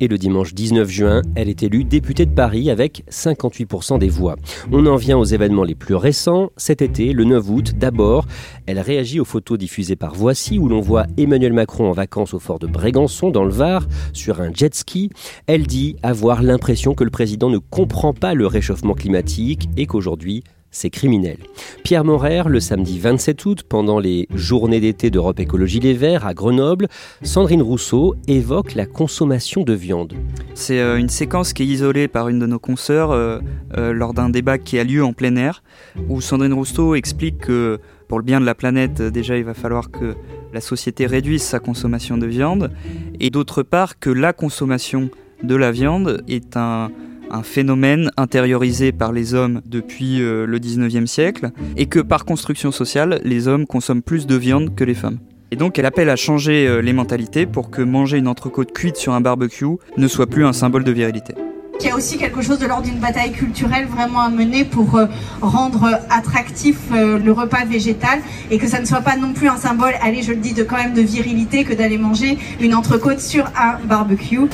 Et 0.00 0.08
le 0.08 0.18
dimanche 0.18 0.54
19 0.54 0.88
juin, 0.88 1.22
elle 1.36 1.48
est 1.48 1.62
élue 1.62 1.84
députée 1.84 2.26
de 2.26 2.34
Paris 2.34 2.70
avec 2.70 3.04
58% 3.10 3.98
des 3.98 4.08
voix. 4.08 4.36
On 4.72 4.84
en 4.86 4.96
vient 4.96 5.16
aux 5.16 5.24
événements 5.24 5.62
les 5.62 5.76
plus 5.76 5.94
récents. 5.94 6.50
Cet 6.56 6.82
été, 6.82 7.12
le 7.12 7.24
9 7.24 7.48
août, 7.48 7.72
d'abord, 7.76 8.26
elle 8.66 8.80
réagit 8.80 9.20
aux 9.20 9.24
photos 9.24 9.56
diffusées 9.56 9.94
par 9.94 10.14
Voici 10.14 10.58
où 10.58 10.68
l'on 10.68 10.80
voit 10.80 11.06
Emmanuel 11.16 11.52
Macron 11.52 11.88
en 11.88 11.92
vacances 11.92 12.34
au 12.34 12.40
fort 12.40 12.58
de 12.58 12.66
Brégançon 12.66 13.30
dans 13.30 13.44
le 13.44 13.52
Var 13.52 13.86
sur 14.12 14.40
un 14.40 14.52
jet 14.52 14.74
ski. 14.74 15.10
Elle 15.46 15.66
dit 15.66 15.96
avoir 16.02 16.42
l'impression 16.42 16.94
que 16.94 17.04
le 17.04 17.10
président 17.10 17.48
ne 17.48 17.58
comprend 17.58 18.12
pas 18.12 18.34
le 18.34 18.46
réchauffement 18.46 18.94
climatique 18.94 19.68
et 19.76 19.86
qu'aujourd'hui, 19.86 20.42
c'est 20.74 20.90
criminel. 20.90 21.38
Pierre 21.84 22.04
Morer, 22.04 22.42
le 22.48 22.60
samedi 22.60 22.98
27 22.98 23.46
août, 23.46 23.62
pendant 23.66 24.00
les 24.00 24.26
journées 24.34 24.80
d'été 24.80 25.08
d'Europe 25.10 25.38
Écologie 25.38 25.80
Les 25.80 25.94
Verts 25.94 26.26
à 26.26 26.34
Grenoble, 26.34 26.88
Sandrine 27.22 27.62
Rousseau 27.62 28.16
évoque 28.26 28.74
la 28.74 28.84
consommation 28.84 29.62
de 29.62 29.72
viande. 29.72 30.14
C'est 30.54 30.80
euh, 30.80 30.98
une 30.98 31.08
séquence 31.08 31.52
qui 31.52 31.62
est 31.62 31.66
isolée 31.66 32.08
par 32.08 32.28
une 32.28 32.40
de 32.40 32.46
nos 32.46 32.58
consoeurs 32.58 33.12
euh, 33.12 33.38
euh, 33.78 33.92
lors 33.92 34.14
d'un 34.14 34.28
débat 34.28 34.58
qui 34.58 34.78
a 34.78 34.84
lieu 34.84 35.04
en 35.04 35.12
plein 35.12 35.36
air, 35.36 35.62
où 36.08 36.20
Sandrine 36.20 36.52
Rousseau 36.52 36.96
explique 36.96 37.38
que 37.38 37.78
pour 38.08 38.18
le 38.18 38.24
bien 38.24 38.40
de 38.40 38.44
la 38.44 38.54
planète, 38.54 39.00
déjà 39.00 39.38
il 39.38 39.44
va 39.44 39.54
falloir 39.54 39.90
que 39.90 40.14
la 40.52 40.60
société 40.60 41.06
réduise 41.06 41.42
sa 41.42 41.60
consommation 41.60 42.18
de 42.18 42.26
viande, 42.26 42.72
et 43.20 43.30
d'autre 43.30 43.62
part 43.62 43.98
que 43.98 44.10
la 44.10 44.32
consommation 44.32 45.08
de 45.42 45.54
la 45.54 45.70
viande 45.70 46.22
est 46.28 46.56
un 46.56 46.90
un 47.30 47.42
phénomène 47.42 48.10
intériorisé 48.16 48.92
par 48.92 49.12
les 49.12 49.34
hommes 49.34 49.60
depuis 49.66 50.20
euh, 50.20 50.46
le 50.46 50.58
19e 50.58 51.06
siècle, 51.06 51.50
et 51.76 51.86
que 51.86 52.00
par 52.00 52.24
construction 52.24 52.72
sociale, 52.72 53.20
les 53.24 53.48
hommes 53.48 53.66
consomment 53.66 54.02
plus 54.02 54.26
de 54.26 54.36
viande 54.36 54.74
que 54.74 54.84
les 54.84 54.94
femmes. 54.94 55.18
Et 55.50 55.56
donc 55.56 55.78
elle 55.78 55.86
appelle 55.86 56.10
à 56.10 56.16
changer 56.16 56.66
euh, 56.66 56.80
les 56.80 56.92
mentalités 56.92 57.46
pour 57.46 57.70
que 57.70 57.82
manger 57.82 58.18
une 58.18 58.28
entrecôte 58.28 58.72
cuite 58.72 58.96
sur 58.96 59.12
un 59.12 59.20
barbecue 59.20 59.76
ne 59.96 60.08
soit 60.08 60.26
plus 60.26 60.44
un 60.44 60.52
symbole 60.52 60.84
de 60.84 60.92
virilité. 60.92 61.34
Il 61.80 61.86
y 61.86 61.90
a 61.90 61.96
aussi 61.96 62.18
quelque 62.18 62.40
chose 62.40 62.58
de 62.58 62.66
l'ordre 62.66 62.84
d'une 62.84 63.00
bataille 63.00 63.32
culturelle 63.32 63.86
vraiment 63.86 64.20
à 64.20 64.30
mener 64.30 64.64
pour 64.64 64.96
euh, 64.96 65.06
rendre 65.42 66.00
attractif 66.08 66.76
le 66.92 67.30
repas 67.32 67.64
végétal 67.64 68.20
et 68.50 68.58
que 68.58 68.66
ça 68.66 68.80
ne 68.80 68.86
soit 68.86 69.00
pas 69.00 69.16
non 69.16 69.32
plus 69.32 69.48
un 69.48 69.56
symbole, 69.56 69.92
allez 70.00 70.22
je 70.22 70.32
le 70.32 70.38
dis, 70.38 70.54
de 70.54 70.62
quand 70.62 70.76
même 70.76 70.94
de 70.94 71.02
virilité 71.02 71.64
que 71.64 71.74
d'aller 71.74 71.98
manger 71.98 72.38
une 72.60 72.74
entrecôte 72.74 73.20
sur 73.20 73.44
un 73.56 73.84
barbecue. 73.86 74.48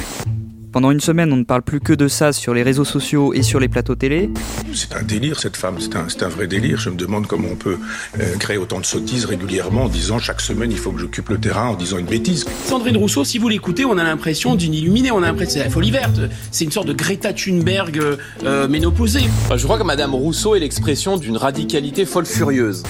Pendant 0.72 0.92
une 0.92 1.00
semaine, 1.00 1.33
on 1.33 1.37
ne 1.37 1.44
parle 1.44 1.62
plus 1.62 1.80
que 1.80 1.92
de 1.92 2.06
ça 2.06 2.33
sur 2.33 2.54
les 2.54 2.62
réseaux 2.62 2.85
sociaux 2.85 3.35
et 3.35 3.42
sur 3.42 3.59
les 3.59 3.66
plateaux 3.66 3.96
télé. 3.96 4.30
C'est 4.72 4.94
un 4.94 5.02
délire, 5.02 5.40
cette 5.40 5.56
femme, 5.56 5.78
c'est 5.80 5.96
un, 5.96 6.06
un, 6.26 6.28
vrai 6.28 6.46
délire. 6.46 6.78
Je 6.78 6.90
me 6.90 6.96
demande 6.96 7.26
comment 7.26 7.48
on 7.50 7.56
peut 7.56 7.76
euh, 8.20 8.37
créer 8.38 8.56
autant 8.56 8.78
de 8.78 8.87
sottises 8.87 9.24
régulièrement 9.24 9.85
en 9.85 9.88
disant 9.88 10.20
chaque 10.20 10.40
semaine 10.40 10.70
il 10.70 10.78
faut 10.78 10.92
que 10.92 11.00
j'occupe 11.00 11.28
le 11.30 11.38
terrain 11.38 11.68
en 11.70 11.74
disant 11.74 11.98
une 11.98 12.06
bêtise. 12.06 12.46
Sandrine 12.66 12.96
Rousseau, 12.96 13.24
si 13.24 13.38
vous 13.38 13.48
l'écoutez, 13.48 13.85
on 13.85 13.98
a 13.98 14.04
l'impression 14.04 14.54
d'une 14.54 14.74
illuminée, 14.74 15.11
on 15.11 15.18
a 15.18 15.26
l'impression 15.26 15.54
c'est 15.54 15.64
la 15.64 15.70
folie 15.70 15.90
verte. 15.90 16.20
C'est 16.52 16.64
une 16.64 16.70
sorte 16.70 16.87
de 16.87 16.92
Greta 16.92 17.33
Thunberg 17.33 17.98
euh, 17.98 18.16
euh 18.44 18.68
ménopausée. 18.68 19.24
Je 19.56 19.64
crois 19.64 19.78
que 19.78 19.83
Madame 19.83 20.14
Rousseau 20.14 20.54
est 20.54 20.61
l'expression 20.61 21.16
d'une 21.16 21.37
radicalité 21.37 22.04
folle 22.04 22.26
furieuse. 22.26 22.85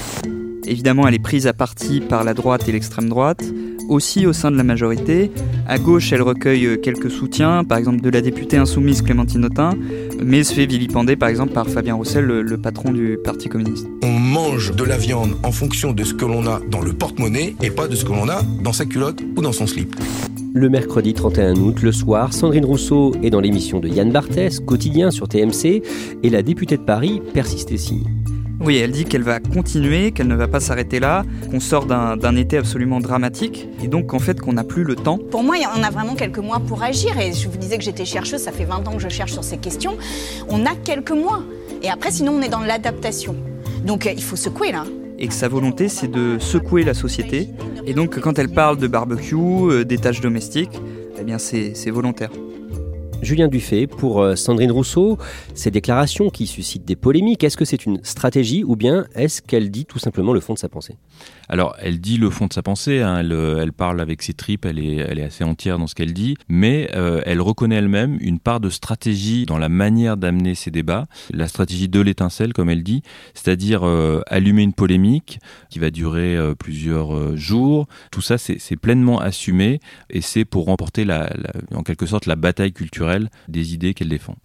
Évidemment, 0.70 1.08
elle 1.08 1.14
est 1.14 1.18
prise 1.18 1.48
à 1.48 1.52
partie 1.52 2.00
par 2.00 2.22
la 2.22 2.32
droite 2.32 2.68
et 2.68 2.72
l'extrême 2.72 3.08
droite, 3.08 3.42
aussi 3.88 4.24
au 4.24 4.32
sein 4.32 4.52
de 4.52 4.56
la 4.56 4.62
majorité. 4.62 5.32
À 5.66 5.78
gauche, 5.78 6.12
elle 6.12 6.22
recueille 6.22 6.80
quelques 6.80 7.10
soutiens, 7.10 7.64
par 7.64 7.76
exemple 7.76 8.00
de 8.00 8.08
la 8.08 8.20
députée 8.20 8.56
insoumise 8.56 9.02
Clémentine 9.02 9.44
Autain, 9.44 9.72
mais 10.22 10.44
se 10.44 10.54
fait 10.54 10.66
vilipender 10.66 11.16
par 11.16 11.28
exemple 11.28 11.52
par 11.52 11.66
Fabien 11.66 11.96
Roussel, 11.96 12.24
le, 12.24 12.56
patron 12.56 12.92
du 12.92 13.18
Parti 13.24 13.48
communiste. 13.48 13.88
On 14.04 14.12
mange 14.12 14.70
de 14.76 14.84
la 14.84 14.96
viande 14.96 15.32
en 15.42 15.50
fonction 15.50 15.90
de 15.90 16.04
ce 16.04 16.14
que 16.14 16.24
l'on 16.24 16.46
a 16.46 16.60
dans 16.70 16.82
le 16.82 16.92
porte-monnaie 16.92 17.56
et 17.60 17.70
pas 17.70 17.88
de 17.88 17.96
ce 17.96 18.04
que 18.04 18.12
l'on 18.12 18.28
a 18.28 18.42
dans 18.62 18.72
sa 18.72 18.86
culotte 18.86 19.20
ou 19.36 19.42
dans 19.42 19.52
son 19.52 19.66
slip. 19.66 19.96
Le 20.54 20.68
mercredi 20.68 21.14
31 21.14 21.56
août, 21.56 21.82
le 21.82 21.90
soir, 21.90 22.32
Sandrine 22.32 22.64
Rousseau 22.64 23.12
est 23.24 23.30
dans 23.30 23.40
l'émission 23.40 23.80
de 23.80 23.88
Yann 23.88 24.12
Barthès, 24.12 24.60
quotidien 24.60 25.10
sur 25.10 25.26
TMC, 25.26 25.82
et 26.22 26.30
la 26.30 26.42
députée 26.42 26.76
de 26.76 26.82
Paris 26.82 27.20
persiste 27.34 27.72
et 27.72 27.76
signe. 27.76 28.19
Oui, 28.62 28.76
elle 28.76 28.90
dit 28.90 29.06
qu'elle 29.06 29.22
va 29.22 29.40
continuer, 29.40 30.12
qu'elle 30.12 30.28
ne 30.28 30.34
va 30.34 30.46
pas 30.46 30.60
s'arrêter 30.60 31.00
là, 31.00 31.24
qu'on 31.50 31.60
sort 31.60 31.86
d'un 31.86 32.36
été 32.36 32.58
absolument 32.58 33.00
dramatique, 33.00 33.66
et 33.82 33.88
donc 33.88 34.12
en 34.12 34.18
fait 34.18 34.38
qu'on 34.38 34.52
n'a 34.52 34.64
plus 34.64 34.84
le 34.84 34.96
temps. 34.96 35.16
Pour 35.16 35.42
moi, 35.42 35.56
on 35.74 35.82
a 35.82 35.88
vraiment 35.88 36.14
quelques 36.14 36.40
mois 36.40 36.60
pour 36.60 36.82
agir, 36.82 37.18
et 37.18 37.32
je 37.32 37.48
vous 37.48 37.56
disais 37.56 37.78
que 37.78 37.84
j'étais 37.84 38.04
chercheuse, 38.04 38.42
ça 38.42 38.52
fait 38.52 38.66
20 38.66 38.86
ans 38.86 38.92
que 38.92 39.02
je 39.02 39.08
cherche 39.08 39.32
sur 39.32 39.44
ces 39.44 39.56
questions. 39.56 39.96
On 40.50 40.66
a 40.66 40.74
quelques 40.74 41.10
mois, 41.10 41.42
et 41.82 41.88
après 41.88 42.10
sinon 42.10 42.32
on 42.32 42.42
est 42.42 42.50
dans 42.50 42.60
l'adaptation. 42.60 43.34
Donc 43.86 44.06
euh, 44.06 44.12
il 44.14 44.22
faut 44.22 44.36
secouer 44.36 44.72
là. 44.72 44.84
Et 45.18 45.26
que 45.26 45.34
sa 45.34 45.48
volonté, 45.48 45.88
c'est 45.88 46.10
de 46.10 46.38
secouer 46.38 46.82
la 46.82 46.94
société. 46.94 47.48
Et 47.86 47.94
donc 47.94 48.20
quand 48.20 48.38
elle 48.38 48.50
parle 48.50 48.76
de 48.76 48.88
barbecue, 48.88 49.36
euh, 49.36 49.84
des 49.84 49.96
tâches 49.96 50.20
domestiques, 50.20 50.78
eh 51.18 51.24
bien 51.24 51.38
c'est 51.38 51.90
volontaire. 51.90 52.30
Julien 53.22 53.48
Dufay, 53.48 53.86
pour 53.86 54.22
euh, 54.22 54.34
Sandrine 54.34 54.72
Rousseau, 54.72 55.18
ces 55.54 55.70
déclarations 55.70 56.30
qui 56.30 56.46
suscitent 56.46 56.86
des 56.86 56.96
polémiques, 56.96 57.44
est-ce 57.44 57.56
que 57.56 57.66
c'est 57.66 57.84
une 57.84 58.02
stratégie 58.02 58.64
ou 58.64 58.76
bien 58.76 59.04
est-ce 59.14 59.42
qu'elle 59.42 59.70
dit 59.70 59.84
tout 59.84 59.98
simplement 59.98 60.32
le 60.32 60.40
fond 60.40 60.54
de 60.54 60.58
sa 60.58 60.70
pensée? 60.70 60.96
Alors, 61.50 61.76
elle 61.80 62.00
dit 62.00 62.16
le 62.16 62.30
fond 62.30 62.46
de 62.46 62.52
sa 62.52 62.62
pensée, 62.62 63.02
hein. 63.02 63.22
euh, 63.30 63.60
elle, 63.60 63.72
parle 63.72 64.00
avec 64.00 64.22
ses 64.22 64.32
tripes, 64.32 64.64
elle 64.64 64.78
est, 64.78 65.22
assez 65.22 65.44
entière 65.44 65.78
dans 65.78 65.86
ce 65.86 65.94
qu'elle 65.94 66.14
dit, 66.14 66.36
mais 66.48 66.88
euh, 66.94 67.20
elle 67.26 67.42
reconnaît 67.42 67.76
elle-même 67.76 68.16
une 68.20 68.38
part 68.38 68.58
de 68.58 68.70
stratégie 68.70 69.44
dans 69.44 69.58
la 69.58 69.68
manière 69.68 70.16
d'amener 70.16 70.54
ces 70.54 70.70
débats, 70.70 71.06
la 71.30 71.46
stratégie 71.46 71.88
de 71.88 72.00
l'étincelle, 72.00 72.54
comme 72.54 72.70
elle 72.70 72.82
dit, 72.82 73.02
c'est-à-dire 73.34 73.84
allumer 74.28 74.62
une 74.62 74.72
polémique 74.72 75.40
qui 75.68 75.78
va 75.78 75.90
durer 75.90 76.38
plusieurs 76.58 77.36
jours. 77.36 77.86
Tout 78.10 78.22
ça, 78.22 78.38
c'est 78.38 78.76
pleinement 78.76 79.20
assumé 79.20 79.80
et 80.08 80.20
c'est 80.20 80.44
pour 80.44 80.66
remporter 80.66 81.06
en 81.74 81.82
quelque 81.82 82.06
sorte 82.06 82.26
la 82.26 82.36
bataille 82.36 82.72
culturelle 82.72 83.09
des 83.48 83.74
idées 83.74 83.94
qu'elle 83.94 84.08
défend. 84.08 84.36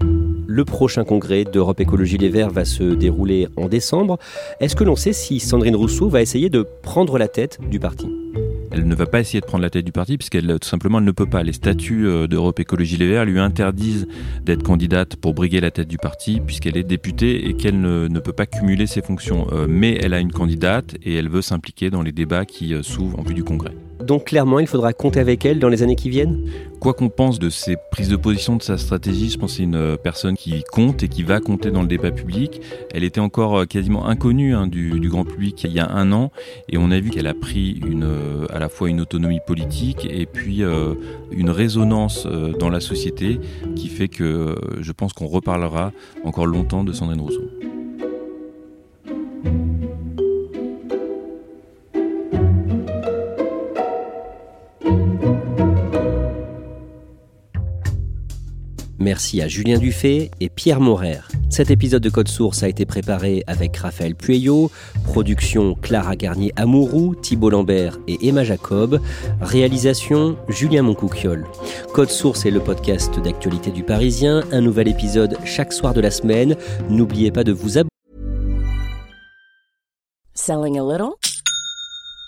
Le 0.47 0.63
prochain 0.63 1.04
congrès 1.04 1.43
d'Europe 1.43 1.80
Écologie 1.80 2.17
Les 2.17 2.30
Verts 2.30 2.51
va 2.51 2.65
se 2.65 2.84
dérouler 2.84 3.47
en 3.58 3.67
décembre. 3.67 4.17
Est-ce 4.60 4.75
que 4.75 4.84
l'on 4.84 4.95
sait 4.95 5.13
si 5.13 5.39
Sandrine 5.39 5.75
Rousseau 5.75 6.08
va 6.08 6.21
essayer 6.21 6.49
de 6.49 6.65
prendre 6.84 7.17
la 7.17 7.28
tête 7.28 7.60
du 7.69 7.80
parti? 7.80 8.08
Elle 8.71 8.88
ne 8.88 8.95
va 8.95 9.06
pas 9.06 9.21
essayer 9.21 9.39
de 9.39 9.45
prendre 9.45 9.63
la 9.63 9.69
tête 9.69 9.86
du 9.86 9.91
parti 9.91 10.17
puisqu'elle 10.17 10.47
tout 10.60 10.67
simplement 10.67 10.99
elle 10.99 11.06
ne 11.06 11.12
peut 11.12 11.25
pas. 11.25 11.43
Les 11.43 11.54
statuts 11.54 12.08
euh, 12.08 12.28
d'Europe 12.28 12.60
Écologie 12.60 12.97
Les 12.97 13.08
Verts 13.08 13.25
lui 13.25 13.39
interdisent 13.39 14.08
d'être 14.43 14.63
candidate 14.63 15.15
pour 15.15 15.34
briguer 15.34 15.62
la 15.62 15.71
tête 15.71 15.88
du 15.88 15.97
parti 15.97 16.41
puisqu'elle 16.45 16.78
est 16.78 16.84
députée 16.84 17.47
et 17.47 17.54
qu'elle 17.56 17.80
ne, 17.80 18.19
peut 18.19 18.34
pas 18.34 18.45
cumuler 18.45 18.86
ses 18.86 19.01
fonctions. 19.01 19.47
Euh, 19.51 19.65
mais 19.67 19.97
elle 20.01 20.13
a 20.13 20.19
une 20.19 20.32
candidate 20.32 20.95
et 21.04 21.15
elle 21.15 21.30
veut 21.30 21.41
s'impliquer 21.41 21.89
dans 21.89 22.01
les 22.01 22.12
débats 22.12 22.45
qui 22.45 22.73
euh, 22.73 22.84
s'ouvrent 22.84 23.19
en 23.19 23.23
vue 23.23 23.34
du 23.34 23.43
congrès. 23.43 23.71
Donc 23.99 24.25
clairement, 24.25 24.60
il 24.60 24.67
faudra 24.67 24.93
compter 24.93 25.19
avec 25.19 25.45
elle 25.45 25.60
dans 25.60 25.69
les 25.69 25.84
années 25.84 25.95
qui 25.95 26.10
viennent 26.10 26.49
Quoi 26.79 26.93
qu'on 26.93 27.10
pense 27.10 27.39
de 27.39 27.49
ses 27.49 27.77
prises 27.91 28.10
de 28.10 28.15
position, 28.15 28.58
de 28.58 28.62
sa 28.62 28.77
stratégie, 28.77 29.29
je 29.29 29.38
pense 29.38 29.51
que 29.51 29.58
c'est 29.58 29.63
une 29.63 29.75
euh, 29.75 29.95
personne 29.97 30.36
qui 30.36 30.63
compte 30.71 31.03
et 31.03 31.08
qui 31.08 31.23
va 31.23 31.39
compter 31.39 31.71
dans 31.71 31.81
le 31.81 31.88
débat 31.88 32.12
public. 32.12 32.62
Elle 32.93 33.03
était 33.03 33.21
encore 33.21 33.60
euh, 33.60 33.65
quasiment 33.65 34.05
inconnue 34.05 34.53
hein, 34.53 34.67
du, 34.67 34.99
grand 35.10 35.23
public 35.23 35.63
il 35.63 35.71
y 35.71 35.79
a 35.79 35.89
un 35.89 36.12
an 36.12 36.31
et 36.67 36.77
on 36.77 36.91
a 36.91 36.99
vu 36.99 37.10
qu'elle 37.10 37.27
a 37.27 37.34
pris 37.34 37.79
euh, 37.86 38.45
à 38.49 38.60
la 38.60 38.69
fois 38.69 38.89
une 38.89 39.01
autonomie 39.01 39.39
politique 39.45 40.08
et 40.10 40.25
puis 40.25 40.63
une 41.31 41.49
résonance 41.49 42.27
dans 42.60 42.69
la 42.69 42.79
société 42.79 43.39
qui 43.75 43.88
fait 43.88 44.08
que 44.08 44.55
je 44.79 44.91
pense 44.91 45.13
qu'on 45.13 45.27
reparlera 45.27 45.91
encore 46.23 46.47
longtemps 46.47 46.84
de 46.84 46.91
Sandrine 46.91 47.21
Rousseau. 47.21 47.43
Merci 58.99 59.41
à 59.41 59.47
Julien 59.47 59.77
Dufay 59.77 60.31
et 60.39 60.49
Pierre 60.49 60.79
Morer. 60.79 61.19
Cet 61.49 61.69
épisode 61.69 62.01
de 62.01 62.10
Code 62.10 62.27
Source 62.27 62.63
a 62.63 62.69
été 62.69 62.86
préparé 62.86 63.43
avec 63.45 63.75
Raphaël 63.77 64.15
Pueyo, 64.15 64.71
production 65.03 65.75
Clara 65.75 66.15
Garnier-Amouroux, 66.15 67.15
Thibault 67.15 67.49
Lambert 67.49 67.99
et 68.08 68.27
Emma 68.27 68.43
Jacob, 68.43 69.01
réalisation 69.41 70.38
Julien 70.47 70.84
Moncouquiol. 70.84 71.45
Code 71.93 72.10
Source 72.10 72.45
est 72.45 72.51
le 72.51 72.62
podcast 72.62 73.19
d'actualité 73.19 73.71
du 73.71 73.84
Parisien, 73.84 74.43
un 74.51 74.62
nouvel 74.62 74.88
épisode 74.88 75.38
chaque 75.43 75.73
soir 75.73 75.93
de 75.93 76.01
la 76.01 76.12
semaine. 76.12 76.55
N'oubliez 76.89 77.31
pas 77.31 77.43
de 77.43 77.51
vous 77.51 77.77
abonner. 77.77 77.89
Selling 80.34 80.77
a 80.77 80.84
little 80.84 81.15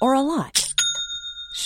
or 0.02 0.14
a 0.14 0.22
lot? 0.22 0.67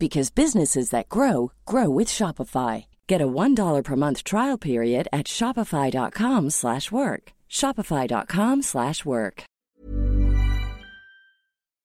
because 0.00 0.30
businesses 0.30 0.90
that 0.90 1.10
grow 1.10 1.52
grow 1.66 1.90
with 1.90 2.08
Shopify. 2.08 2.86
Get 3.06 3.20
a 3.20 3.28
$1 3.28 3.84
per 3.84 3.96
month 3.96 4.24
trial 4.24 4.58
period 4.58 5.06
at 5.12 5.28
shopify.com/work. 5.28 7.32
shopify.com/work. 7.48 9.44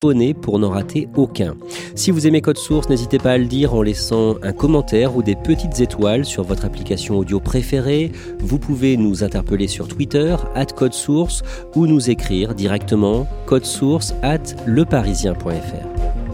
Abonnez 0.06 0.36
pour 0.36 0.60
n'en 0.60 0.70
rater 0.70 1.08
aucun. 1.16 1.56
Si 1.96 2.12
vous 2.12 2.28
aimez 2.28 2.42
Code 2.42 2.60
Source, 2.60 2.90
n'hésitez 2.90 3.18
pas 3.18 3.32
à 3.32 3.38
le 3.40 3.46
dire 3.46 3.74
en 3.74 3.82
laissant 3.82 4.36
un 4.44 4.52
commentaire 4.52 5.16
ou 5.16 5.24
des 5.24 5.36
petites 5.36 5.80
étoiles 5.80 6.26
sur 6.26 6.44
votre 6.44 6.66
application 6.66 7.18
audio 7.18 7.40
préférée. 7.40 8.12
Vous 8.40 8.60
pouvez 8.60 8.98
nous 8.98 9.24
interpeller 9.24 9.68
sur 9.68 9.88
Twitter 9.88 10.36
Code 10.76 10.94
Source 10.94 11.42
ou 11.76 11.88
nous 11.88 12.12
écrire 12.12 12.54
directement 12.54 13.26
source 13.64 14.14
at 14.22 14.54
leparisien.fr. 14.68 16.25